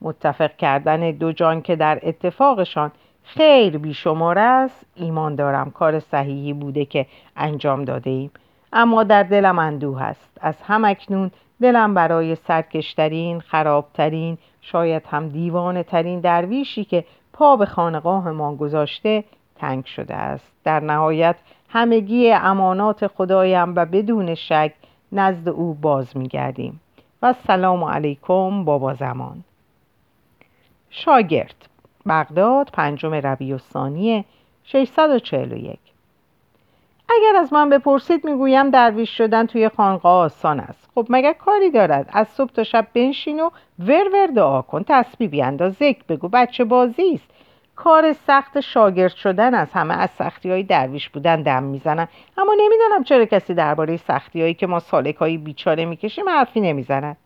[0.00, 2.92] متفق کردن دو جان که در اتفاقشان
[3.28, 5.70] خیر بیشمار است ایمان دارم.
[5.70, 8.30] کار صحیحی بوده که انجام داده ایم.
[8.72, 15.82] اما در دلم اندوه است از هم اکنون دلم برای سرکشترین خرابترین شاید هم دیوانه
[15.82, 19.24] ترین درویشی که پا به خانقاه ما گذاشته
[19.56, 20.52] تنگ شده است.
[20.64, 21.36] در نهایت
[21.68, 24.72] همگی امانات خدایم و بدون شک
[25.12, 26.80] نزد او باز میگردیم.
[27.22, 29.44] و سلام علیکم بابا زمان.
[30.90, 31.68] شاگرد.
[32.06, 34.24] بغداد پنجم ربیع الثانی
[34.64, 35.78] 641
[37.10, 40.88] اگر از من بپرسید می‌گویم درویش شدن توی خانقاه آسان است.
[40.94, 44.84] خب مگر کاری دارد؟ از صبح تا شب بنشین و ور ور دعا کن.
[44.88, 45.72] تسبیح بیانداز.
[45.72, 46.28] ذکر بگو.
[46.28, 47.30] بچه بازی است.
[47.76, 52.08] کار سخت شاگرد شدن از همه از سختی های درویش بودن دم می‌زنن.
[52.38, 57.16] اما نمی‌دانم چرا کسی درباره سختی هایی که ما سالک های بیچاره می‌کشیم حرفی نمی‌زند.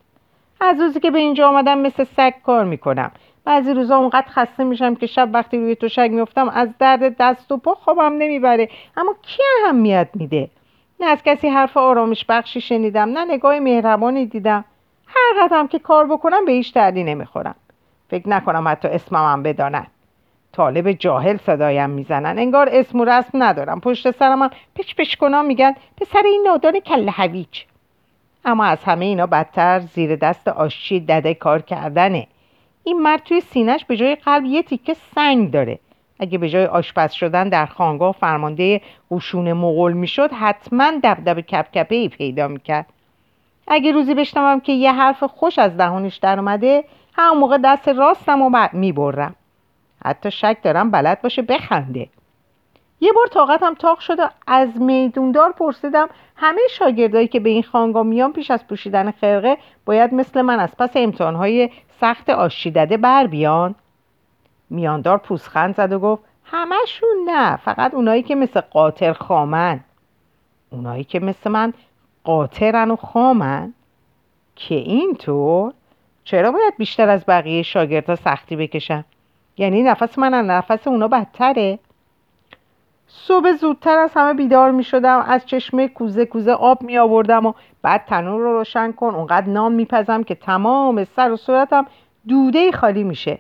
[0.61, 3.11] از روزی که به اینجا آمدم مثل سگ کار می‌کنم.
[3.45, 7.57] بعضی روزا اونقدر خسته میشم که شب وقتی روی توشک میفتم از درد دست و
[7.57, 8.69] پا خوابم نمی‌بره.
[8.97, 10.51] اما کی اهمیت میده؟
[11.01, 14.65] نه از کسی حرف آرامش بخشی شنیدم نه نگاه مهربانی دیدم.
[15.07, 17.55] هر قدم که کار بکنم به هیچ دردی نمی‌خورم.
[18.11, 19.87] فکر نکنم حتی اسمم هم بدانن.
[20.53, 22.39] طالب جاهل صدایم می‌زنن.
[22.39, 23.81] انگار اسم و رسم ندارم.
[23.81, 27.63] پشت سرم هم پچ پچ کنم میگن پسر این نادان کل هویج.
[28.45, 32.27] اما از همه اینا بدتر زیر دست آشچی دده کار کردنه.
[32.85, 35.79] این مرد توی سینش به جای قلب یه تیکه سنگ داره.
[36.21, 42.09] اگه به جای آشپز شدن در خانگاه فرمانده قشون مغول می‌شد حتما دبدب کپکپه ای
[42.09, 42.87] پیدا می‌کرد.
[43.69, 48.43] اگه روزی بشنوم که یه حرف خوش از دهانش در اومده همون موقع دست راستم
[48.43, 49.35] رو می‌برم.
[50.05, 52.09] حتی شک دارم بلد باشه بخنده.
[53.03, 58.03] یه بار طاقتم تاق شد و از میدوندار پرسیدم همه شاگردایی که به این خانگاه
[58.03, 63.27] میان پیش از پوشیدن خرقه باید مثل من از پس امتحانهای سخت آشی دده بر
[63.27, 63.75] بیان؟
[64.71, 69.81] میاندار پوسخند زد و گفت همشون نه فقط اونایی که مثل قاطر خامن.
[70.71, 71.75] اونایی که مثل من
[72.25, 73.75] قاطرن و خامن؟
[74.57, 75.73] که اینطور؟
[76.25, 79.05] چرا باید بیشتر از بقیه شاگردها سختی بکشم
[79.57, 81.79] یعنی نفس من از نفس اونا بدتره؟
[83.15, 87.53] صبح زودتر از همه بیدار می شدم از چشمه کوزه کوزه آب می آوردم و
[87.83, 89.15] بعد تنور رو روشن کن.
[89.15, 91.87] اونقدر نان میپزم که تمام سر و صورتم
[92.29, 93.39] دوده خالی میشه.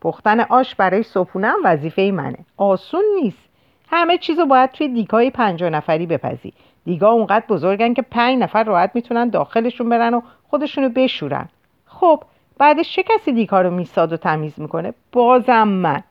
[0.00, 2.38] پختن آش برای صبحونه وظیفه منه.
[2.56, 3.48] آسون نیست.
[3.90, 6.52] همه چیزو باید توی دیگای پنجاه نفری بپزی.
[6.84, 11.48] دیگا اونقدر بزرگن که پنج نفر راحت می‌تونن داخلشون برن و خودشونو بشورن.
[11.86, 12.22] خب
[12.58, 16.02] بعدش چه کسی دیگا رو میساد و تمیز می‌کنه؟ بازم من.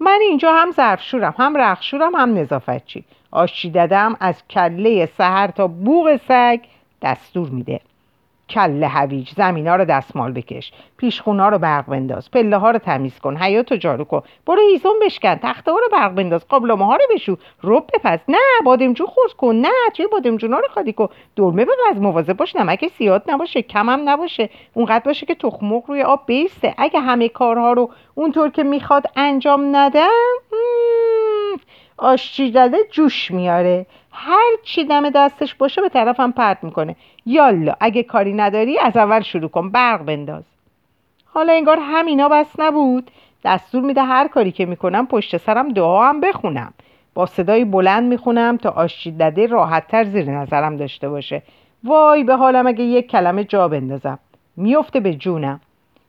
[0.00, 3.04] من اینجا هم ظرفشورم هم رخشورم هم نظافتچی.
[3.30, 6.60] آشی دادم از کله سهر تا بوغ سگ
[7.02, 7.80] دستور میده.
[8.50, 13.36] کله هویج زمینا رو دستمال بکش پیشخونا رو برق بنداز پله ها رو تمیز کن
[13.36, 17.02] حیات رو جارو کن برو هیزم بشکن تخته ها رو برق بنداز قابلمه ها رو
[17.14, 18.18] بشو رب بپز.
[18.28, 21.08] نه بادمجون خورد کن نه توی بادمجونا رو خالی کن.
[21.36, 26.02] دلمه بپز مواظب باش نمک زیاد نباشه کم هم نباشه اونقدر باشه که تخمق روی
[26.02, 26.74] آب بیسته.
[26.78, 30.08] اگه همه کارها رو اونطور که می‌خواد انجام ندم
[31.98, 33.86] آشچی داده جوش میاره.
[34.12, 36.96] هر چی دم دستش باشه به طرفم پرت می‌کنه.
[37.26, 39.70] یالا اگه کاری نداری از اول شروع کن.
[39.70, 40.44] برق بنداز.
[41.24, 43.10] حالا انگار همینا بس نبود.
[43.44, 46.72] دستور میده هر کاری که می‌کنم پشت سرم دعا هم بخونم.
[47.14, 51.42] با صدای بلند می‌خونم تا آشچی داده راحتتر زیر نظرم داشته باشه.
[51.84, 54.18] وای به حالم اگه یک کلمه جا بندازم.
[54.56, 55.60] میفته به جونم.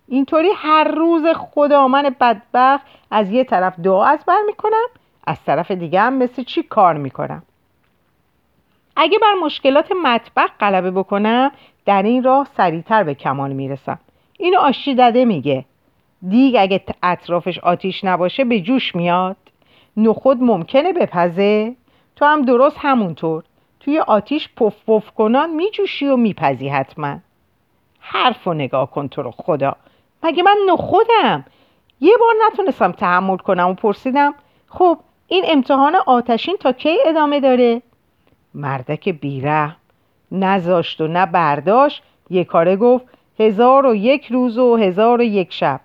[0.07, 4.87] اینطوری هر روز خدا من بدبخت از یه طرف دعا از بر می‌کنم.
[5.27, 7.43] از طرف دیگه هم مثل چی کار می‌کنم؟
[8.95, 11.51] اگه بر مشکلات مطبخ غلبه بکنم
[11.85, 13.99] در این راه سریعتر به کمال می‌رسم.
[14.39, 15.65] اینو آشی داده میگه.
[16.29, 19.37] دیگ اگه اطرافش آتیش نباشه به جوش میاد.
[19.97, 21.75] نخود ممکنه بپزه.
[22.15, 23.43] تو هم درست همونطور.
[23.79, 27.17] توی آتیش پف پف کنان میجوشی و میپزی حتما.
[27.99, 29.75] حرف و نگاه کن تو رو خدا.
[30.23, 31.45] مگه من نخودم؟
[32.01, 34.33] یه بار نتونستم تحمل کنم و پرسیدم
[34.67, 37.81] خب این امتحان آتشین تا کی ادامه داره؟
[38.53, 39.75] مردک بیره
[40.31, 42.03] نزاشت و نه برداشت.
[42.29, 43.05] یه کاره گفت
[43.39, 45.81] هزار و یک روز و هزار و یک شب.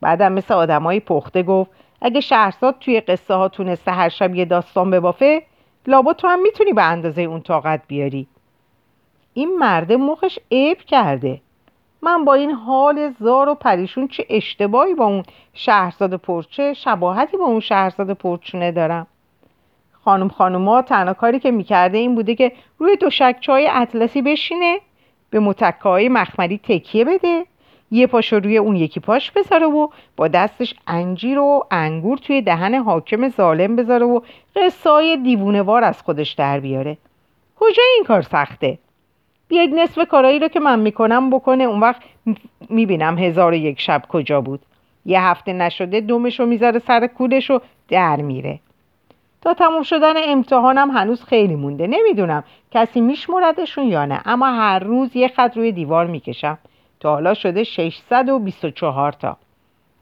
[0.00, 1.70] بعدم مثل آدمایی پخته گفت
[2.02, 5.42] اگه شهرزاد توی قصه ها تونسته هر شب یه داستان ببافه
[5.86, 8.26] لابا تو هم می‌تونی به اندازه اون طاقت بیاری.
[9.34, 11.40] این مرده مخش عیب کرده.
[12.02, 15.22] من با این حال زار و پریشون چه اشتباهی با اون
[15.54, 19.06] شهرزاد پرچه شباهتی با اون شهرزاد پرچونه دارم.
[20.04, 23.08] خانم خانوما تنها کاری که می‌کرده این بوده که روی دو
[23.48, 24.80] های اطلسی بشینه
[25.30, 27.44] به متکه های مخمری تکیه بده
[27.90, 32.74] یه پاشو روی اون یکی پاش بذاره و با دستش انجیر و انگور توی دهن
[32.74, 34.20] حاکم ظالم بذاره و
[34.56, 36.98] قصای دیوونوار از خودش در بیاره.
[37.60, 38.78] کجا این کار سخته؟
[39.50, 42.02] بیاید نصف کارایی رو که من می‌کنم بکنه اون وقت
[42.70, 44.60] می‌بینم هزار و یک شب کجا بود.
[45.06, 48.60] یه هفته نشده دومش رو می‌ذاره سر کودش و در میره.
[49.42, 51.86] تا تموم شدن امتحانم هنوز خیلی مونده.
[51.86, 56.58] نمی‌دونم کسی میشمردشون یا نه اما هر روز یه خط روی دیوار می‌کشم.
[57.00, 59.36] تا حالا شده 624 تا.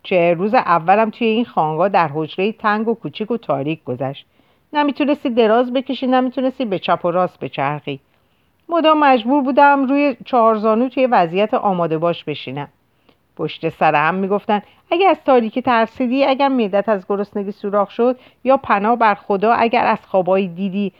[0.02, 4.26] چه روز اولم توی این خانگاه در حجره تنگ و کوچیک و تاریک گذشت.
[4.72, 8.00] نمی‌تونستی دراز بکشی نمی‌تونستی به چپ و راست بچرخی.
[8.68, 12.68] مدام مجبور بودم روی چهارزانو توی وضعیت آماده باش بشینم.
[13.36, 18.56] پشت سر هم می‌گفتن اگر از تاریکی ترسیدی اگر میدت از گرسنگی سوراخ شد یا
[18.56, 20.92] پناه بر خدا اگر از خوابهای دیدی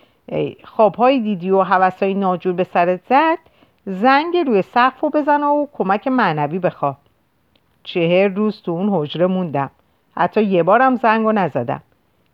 [0.64, 3.38] خوابهای دیدی و حوثهای ناجور به سرت زد
[3.86, 6.96] زنگ روی سقف و بزن و کمک معنوی بخوا
[7.82, 9.70] چهر روز تو اون حجره موندم.
[10.16, 11.82] حتی یه بارم زنگ و نزدم.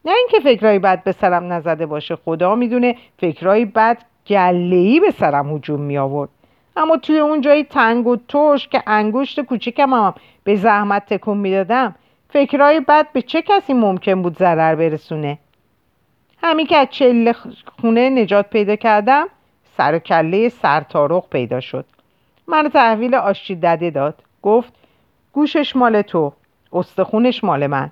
[0.05, 5.55] نه اینکه فکرهای بد به سرم نزده باشه خدا می‌دونه فکرهای بد گلهی به سرم
[5.55, 6.31] هجوم می آورد
[6.77, 10.14] اما توی اون جایی تنگ و ترش که انگشت کوچکم هم
[10.45, 11.95] به زحمت تکون می‌دادم
[12.31, 15.39] فکرهای بد به چه کسی ممکن بود ضرر برسونه؟
[16.43, 17.35] همین که از چله
[17.81, 19.27] خونه نجات پیدا کردم
[19.77, 21.85] سر و کله سرتارخ پیدا شد.
[22.47, 24.22] من تحویل آشچی دده داد.
[24.43, 24.72] گفت
[25.33, 26.33] گوشش مال تو
[26.72, 27.91] استخونش مال من.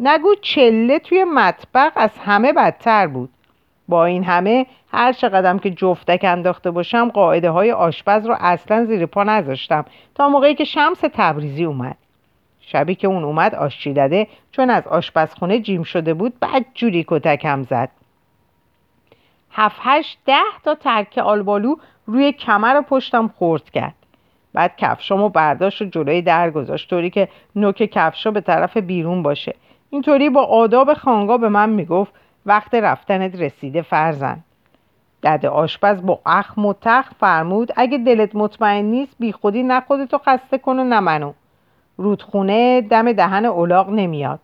[0.00, 3.30] نگو چله توی مطبخ از همه بدتر بود.
[3.88, 9.06] با این همه هر چقدرم که جفتک انداخته باشم قاعده های آشپز رو اصلا زیر
[9.06, 9.84] پا نذاشتم.
[10.14, 11.96] تا موقعی که شمس تبریزی اومد.
[12.60, 17.62] شبی که اون اومد آشچی داده چون از آشپزخونه جیم شده بود بعد جوری کتکم
[17.62, 17.90] زد.
[19.52, 21.76] هفت هشت ده تا ترک آلبالو
[22.06, 23.94] روی کمر پشتم خورد کرد.
[24.54, 29.54] بعد کفشامو برداشت و جلوی در گذاشت طوری که نوک کفشا به طرف بیرون باشه.
[29.90, 32.12] اینطوری با آداب خانگاه به من می‌گفت
[32.46, 34.40] وقت رفتنت رسیده فرزن
[35.22, 40.18] دد آشپز با اخم و تخ فرمود اگه دلت مطمئن نیست بی خودی نه خودتو
[40.18, 41.32] خسته کن و نه منو.
[41.96, 44.40] رودخونه دم دهن اولاغ نمیاد.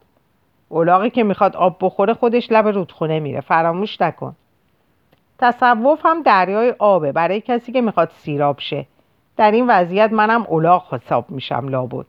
[0.69, 3.41] اولاغی که می‌خواد آب بخوره خودش لب رودخونه میره.
[3.41, 4.37] فراموش نکن.
[5.39, 7.13] تصوف هم دریای آبه.
[7.13, 8.87] برای کسی که می‌خواد سیراب شه.
[9.37, 12.07] در این وضعیت منم اولاغ حساب میشم لابد.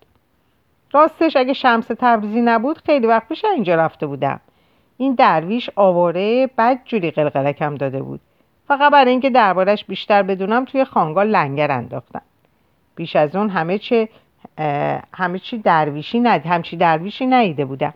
[0.91, 4.39] راستش اگه شمس تبریزی نبود خیلی وقت پیش اینجا رفته بودم.
[5.01, 8.19] این درویش آواره بد جوری قلقلکم داده بود.
[8.67, 12.21] فقط برای اینکه دربارش بیشتر بدونم توی خانگاه لنگر انداختم
[12.95, 14.09] بیش از اون همه چه
[15.13, 17.93] همه چی درویشی ند همچی درویشی نیده بودم.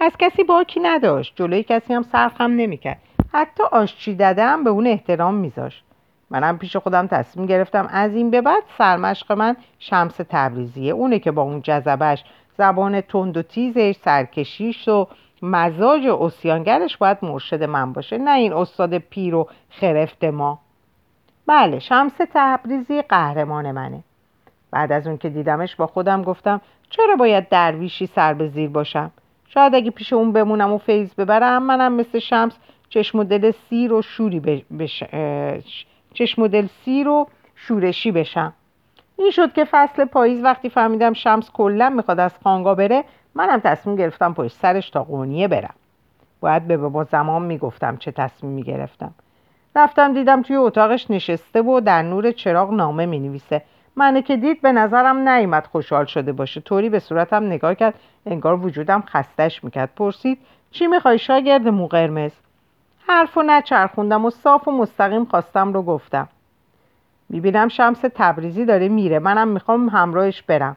[0.00, 1.32] از کسی باکی نداشت.
[1.36, 2.98] جلوی کسی هم سرخم نمی‌کرد.
[3.32, 5.84] حتی آشچی دادم به اون احترام میذاشت.
[6.30, 10.92] منم پیش خودم تصمیم گرفتم از این به بعد سرمشق من شمس تبریزیه.
[10.92, 12.24] اونه که با اون جذبش
[12.58, 15.06] زبان تند و تیزش سرکشیش و
[15.42, 20.58] مزاج اسیانگرش باید مرشد من باشه نه این استاد پیر و خرفت ما.
[21.46, 24.04] بله شمس تبریزی قهرمان منه.
[24.70, 29.10] بعد از اون که دیدمش با خودم گفتم چرا باید درویشی سر به زیر باشم؟
[29.48, 33.92] شاید اگه پیش اون بمونم و فیض ببرم منم مثل شمس چشم و دل سیر
[33.92, 35.04] و شوری بش...
[36.14, 37.26] چشم و دل سیر و
[37.56, 38.52] شورشی بشم.
[39.16, 43.04] این شد که فصل پاییز وقتی فهمیدم شمس کلا می‌خواد از خانگاه بره
[43.34, 45.74] منم تصمیم گرفتم پشت سرش تا قونیه برم.
[46.40, 49.14] باید به بابا زمان می‌گفتم چه تصمیم می‌گرفتم.
[49.76, 53.62] رفتم دیدم توی اتاقش نشسته و در نور چراغ نامه می‌نویسه.
[53.96, 56.60] منه که دید به نظرم نیامد خوشحال شده باشه.
[56.60, 57.94] طوری به صورتم نگاه کرد
[58.26, 59.90] انگار وجودم خستش می‌کرد.
[59.96, 60.38] پرسید
[60.70, 62.32] چی می‌خوای شاگرد مو قرمز؟
[63.06, 66.28] حرف و نچرخوندم و صاف و مستقیم خواستم رو گفتم.
[67.28, 69.18] می‌بینم شمس تبریزی داره میره.
[69.18, 70.76] منم می‌خوام همراهش برم.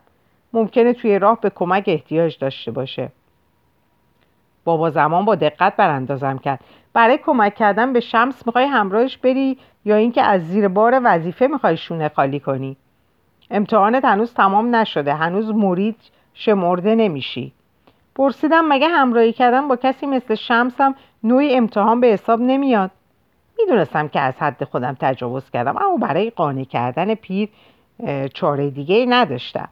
[0.55, 3.11] ممکنه توی راه به کمک احتیاج داشته باشه.
[4.63, 6.59] بابا زمان با دقت براندازم کرد.
[6.93, 11.77] برای کمک کردن به شمس می‌خوای همراهش بری یا اینکه از زیر بار وظیفه می‌خوای
[11.77, 12.77] شونه خالی کنی؟
[13.51, 15.13] امتحانت هنوز تمام نشده.
[15.13, 15.95] هنوز مرید
[16.33, 17.53] شمرده نمیشی.
[18.15, 22.91] پرسیدم مگه همراهی کردن با کسی مثل شمسم نوعی امتحان به حساب نمیاد؟
[23.59, 27.49] می‌دونستم که از حد خودم تجاوز کردم اما برای قانع کردن پیر
[28.33, 29.69] چاره دیگه نداشتم.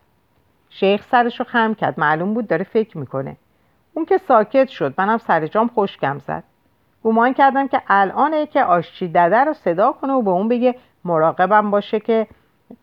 [0.76, 1.99] شیخ سرش رو خم کرد.
[1.99, 3.38] معلوم بود داره فکر می‌کنه.
[3.93, 6.43] اون که ساکت شد منم سر جام خوشگم زد.
[7.03, 11.71] گمان کردم که الانه که آشچی دده رو صدا کنه و به اون بگه مراقبم
[11.71, 12.28] باشه که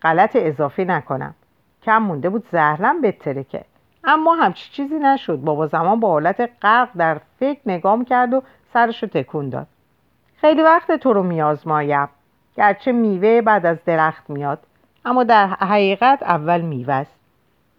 [0.02, 1.34] غلط اضافی نکنم.
[1.82, 3.12] کم مونده بود زهرم
[3.50, 3.64] که.
[4.04, 5.36] اما همچی چیزی نشد.
[5.36, 9.66] بابا زمان با حالت غرق در فکر نگام کرد و سرشو تکون داد.
[10.36, 12.08] خیلی وقت تو رو میازمایم
[12.56, 14.58] گرچه میوه بعد از درخت میاد.
[15.04, 17.19] اما در حقیقت اول میوه است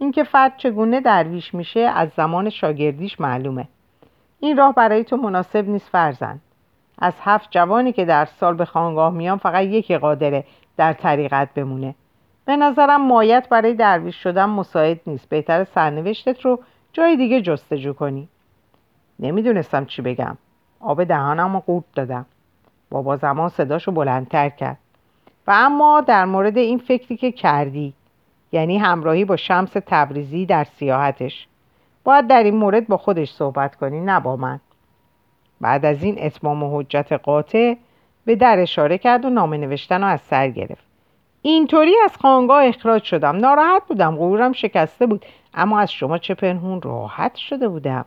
[0.02, 3.68] اینکه فرد چگونه درویش میشه از زمان شاگردیش معلومه.
[4.40, 6.42] این راه برای تو مناسب نیست فرزند.
[7.00, 10.44] از هفت جوانی که در سال به خانگاه میان فقط یکی قادره
[10.78, 11.96] در طریقت بمونه.
[12.46, 15.30] به نظرم مایت برای درویش شدن مساعد نیست.
[15.30, 16.60] بهتر سرنوشتت رو
[16.94, 18.28] جای دیگه جستجو کنی.
[19.20, 20.38] نمی‌دونستم چی بگم.
[20.80, 22.26] آب دهانم رو قورت دادم.
[22.90, 24.78] بابا زمان صداشو بلندتر کرد.
[25.48, 27.94] و اما در مورد این فکری که کردی
[28.52, 31.48] یعنی همراهی با شمس تبریزی در سیاحتش.
[32.04, 34.60] باید در این مورد با خودش صحبت کنی نه با من.
[35.62, 37.76] بعد از این اتمام و حجت قاطع
[38.26, 40.84] به در اشاره کرد و نامه نوشتن رو از سر گرفت.
[41.42, 43.36] اینطوری از خانگاه اخراج شدم.
[43.36, 44.16] ناراحت بودم.
[44.16, 45.26] غرورم شکسته بود.
[45.54, 48.06] اما از شما چه پنهون راحت شده بودم.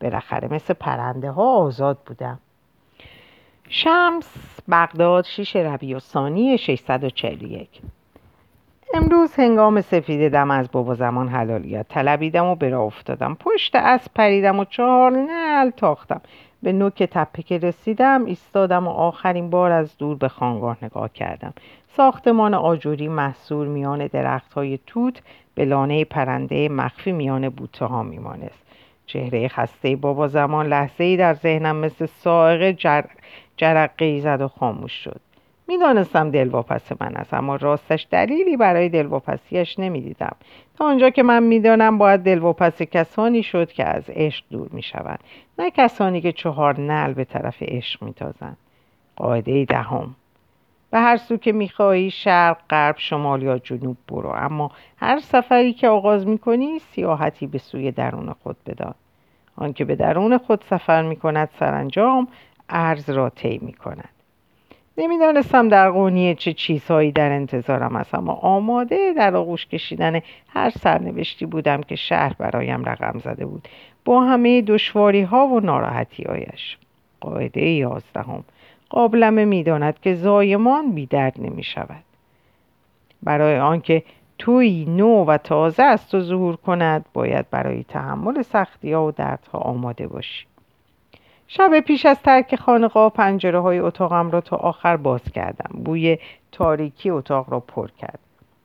[0.00, 2.38] بالاخره مثل پرنده ها آزاد بودم.
[3.68, 7.68] شمس بغداد شیش ربیع ثانی 641
[8.94, 13.34] امروز هنگام سفید دم از بابا زمان حلالیت طلبیدم و برا افتادم.
[13.40, 16.20] پشت از پریدم و چهار نل تاختم.
[16.62, 21.52] به نوک تپه که رسیدم ایستادم و آخرین بار از دور به خانگاه نگاه کردم.
[21.96, 25.22] ساختمان آجوری محصور میان درخت های توت
[25.54, 28.62] به لانه پرنده مخفی میان بوته ها میمانست.
[29.06, 33.02] چهره خسته بابا زمان لحظه ای در ذهنم مثل سائقه جر...
[33.56, 35.20] جرقه زد و خاموش شد.
[35.72, 40.36] می‌دانستم دلواپس من است اما راستش دلیلی برای دلواپسیش نمی‌دیدم.
[40.78, 45.18] تا آنجا که من می‌دانم باید دلواپس کسانی شد که از عشق دور می‌شوند
[45.58, 48.56] نه کسانی که چهار نل به طرف عشق میتازند.
[49.16, 50.16] قاعده دهم.
[50.90, 55.88] به هر سو که می‌خواهی شرق غرب شمال یا جنوب برو اما هر سفری که
[55.88, 58.94] آغاز می‌کنی سیاحتی به سوی درون خود بدان.
[59.56, 62.28] آنکه به درون خود سفر می‌کند سرانجام
[62.68, 64.08] ارز را طی می‌کند.
[64.98, 71.46] نمی‌دانستم در قونیه چه چیزهایی در انتظارم است اما آماده در آغوش کشیدن هر سرنوشتی
[71.46, 73.68] بودم که شهر برایم رقم زده بود.
[74.04, 76.78] با همه دشواری ها و ناراحتی هایش
[77.20, 78.44] قاعده یازدهم.
[78.90, 82.04] قابلمه می‌داند که زایمان بی درد نمی شود
[83.22, 84.02] برای آنکه
[84.38, 89.58] توی نو و تازه از تو ظهور کند باید برای تحمل سختی ها و دردها
[89.58, 90.51] آماده باشی.
[91.54, 95.82] شب پیش از ترک خانقاه پنجره های اتاقم را تا آخر باز کردم.
[95.84, 96.18] بوی
[96.52, 98.18] تاریکی اتاق را پر کرد.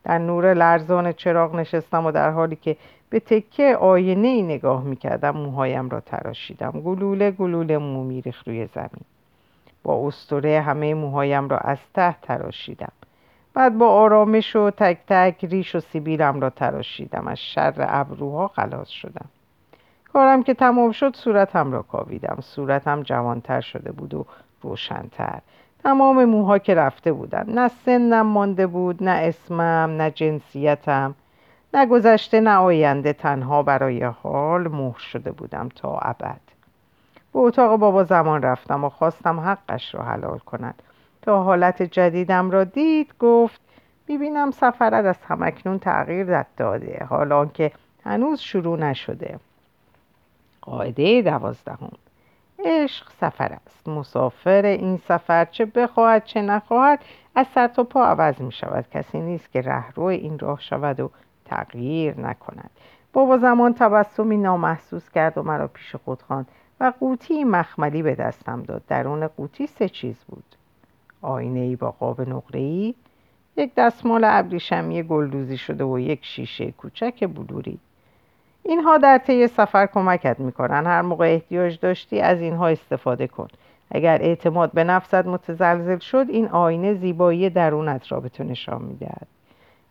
[0.04, 2.76] در نور لرزان چراغ نشستم و در حالی که
[3.10, 6.70] به تکه آینه ای نگاه می کردم موهایم را تراشیدم.
[6.70, 9.04] گلوله گلوله مو میریخ روی زمین.
[9.82, 12.92] با استوره همه موهایم را از ته تراشیدم.
[13.54, 17.28] بعد با آرامش و تک تک ریش و سیبیلم را تراشیدم.
[17.28, 19.28] از شر ابروها خلاص شدم.
[20.18, 22.38] کارم که تمام شد صورتم را کاویدم.
[22.40, 24.26] صورتم جوانتر شده بود و
[24.62, 25.38] روشنتر.
[25.82, 27.44] تمام موها که رفته بودن.
[27.48, 31.14] نه سنم مانده بود نه اسمم نه جنسیتم.
[31.74, 33.12] نه گذشته نه آینده.
[33.12, 36.40] تنها برای حال مهر شده بودم تا ابد.
[37.32, 40.82] به اتاق بابا زمان رفتم و خواستم حقش را حلال کند.
[41.22, 43.60] تا حالت جدیدم را دید گفت
[44.08, 47.06] می‌بینم سفرت از همکنون تغییر داده.
[47.10, 47.72] حالا که
[48.04, 49.38] هنوز شروع نشده.
[50.68, 51.90] قاعده دوازدهم.
[52.64, 53.88] عشق سفر است.
[53.88, 57.00] مسافر این سفر چه بخواهد چه نخواهد
[57.34, 61.10] از سر تا پا عوض می شود کسی نیست که رهرو این راه شود و
[61.44, 62.70] تغییر نکند.
[63.12, 66.48] بابا زمان تبسمی نامحسوس کرد و مرا پیش خود خواند
[66.80, 68.82] و قوطی مخملی به دستم داد.
[68.88, 70.44] درون قوطی سه چیز بود.
[71.22, 72.94] آینه ای با قاب نقره ای
[73.56, 77.78] یک دستمال ابریشمی گلدوزی شده و یک شیشه کوچک بلوری.
[78.68, 80.86] اینها در طی سفر کمکت می‌کنن.
[80.86, 83.48] هر موقع احتیاج داشتی از اینها استفاده کن.
[83.90, 89.26] اگر اعتماد به نفست متزلزل شد این آینه زیبایی درونت را به تو نشان می‌دهد.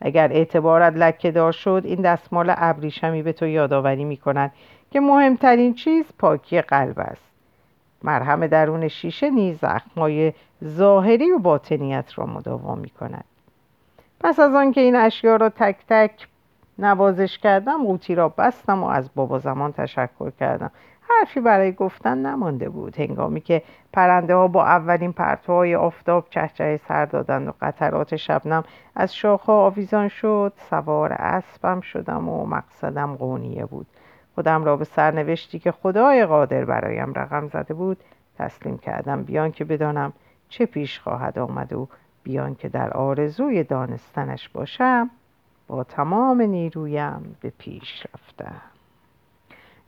[0.01, 4.51] اگر اعتبارت لکه دار شد این دستمال ابریشمی به تو یادآوری می‌کند
[4.91, 7.31] که مهمترین چیز پاکی قلب است.
[8.03, 13.25] مرهم درون شیشه نیز زخمهای ظاهری و باطنیت را مداوا می کند
[14.19, 16.27] پس از آنکه این اشیا را تک تک
[16.79, 20.71] نوازش کردم قوطی را بستم و از بابا زمان تشکر کردم.
[21.09, 22.99] حرفی برای گفتن نمانده بود.
[22.99, 23.63] هنگامی که
[23.93, 28.63] پرنده ها با اولین پرتوهای آفتاب چهچه سر دادند و قطرات شبنم
[28.95, 33.87] از شاخه آویزان شد سوار اسبم شدم و مقصدم قونیه بود.
[34.35, 37.97] خودم را به سرنوشتی که خدای قادر برایم رقم زده بود
[38.37, 39.23] تسلیم کردم.
[39.23, 40.13] بیان که بدانم
[40.49, 41.87] چه پیش خواهد آمد و
[42.23, 45.09] بیان که در آرزوی دانستنش باشم
[45.67, 48.61] با تمام نیرویم به پیش رفتم.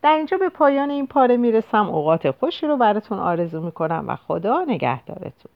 [0.02, 1.90] در اینجا به پایان این پاره می‌رسم.
[1.90, 5.52] اوقات خوشی رو براتون آرزو می‌کنم و خدا نگهدارتون.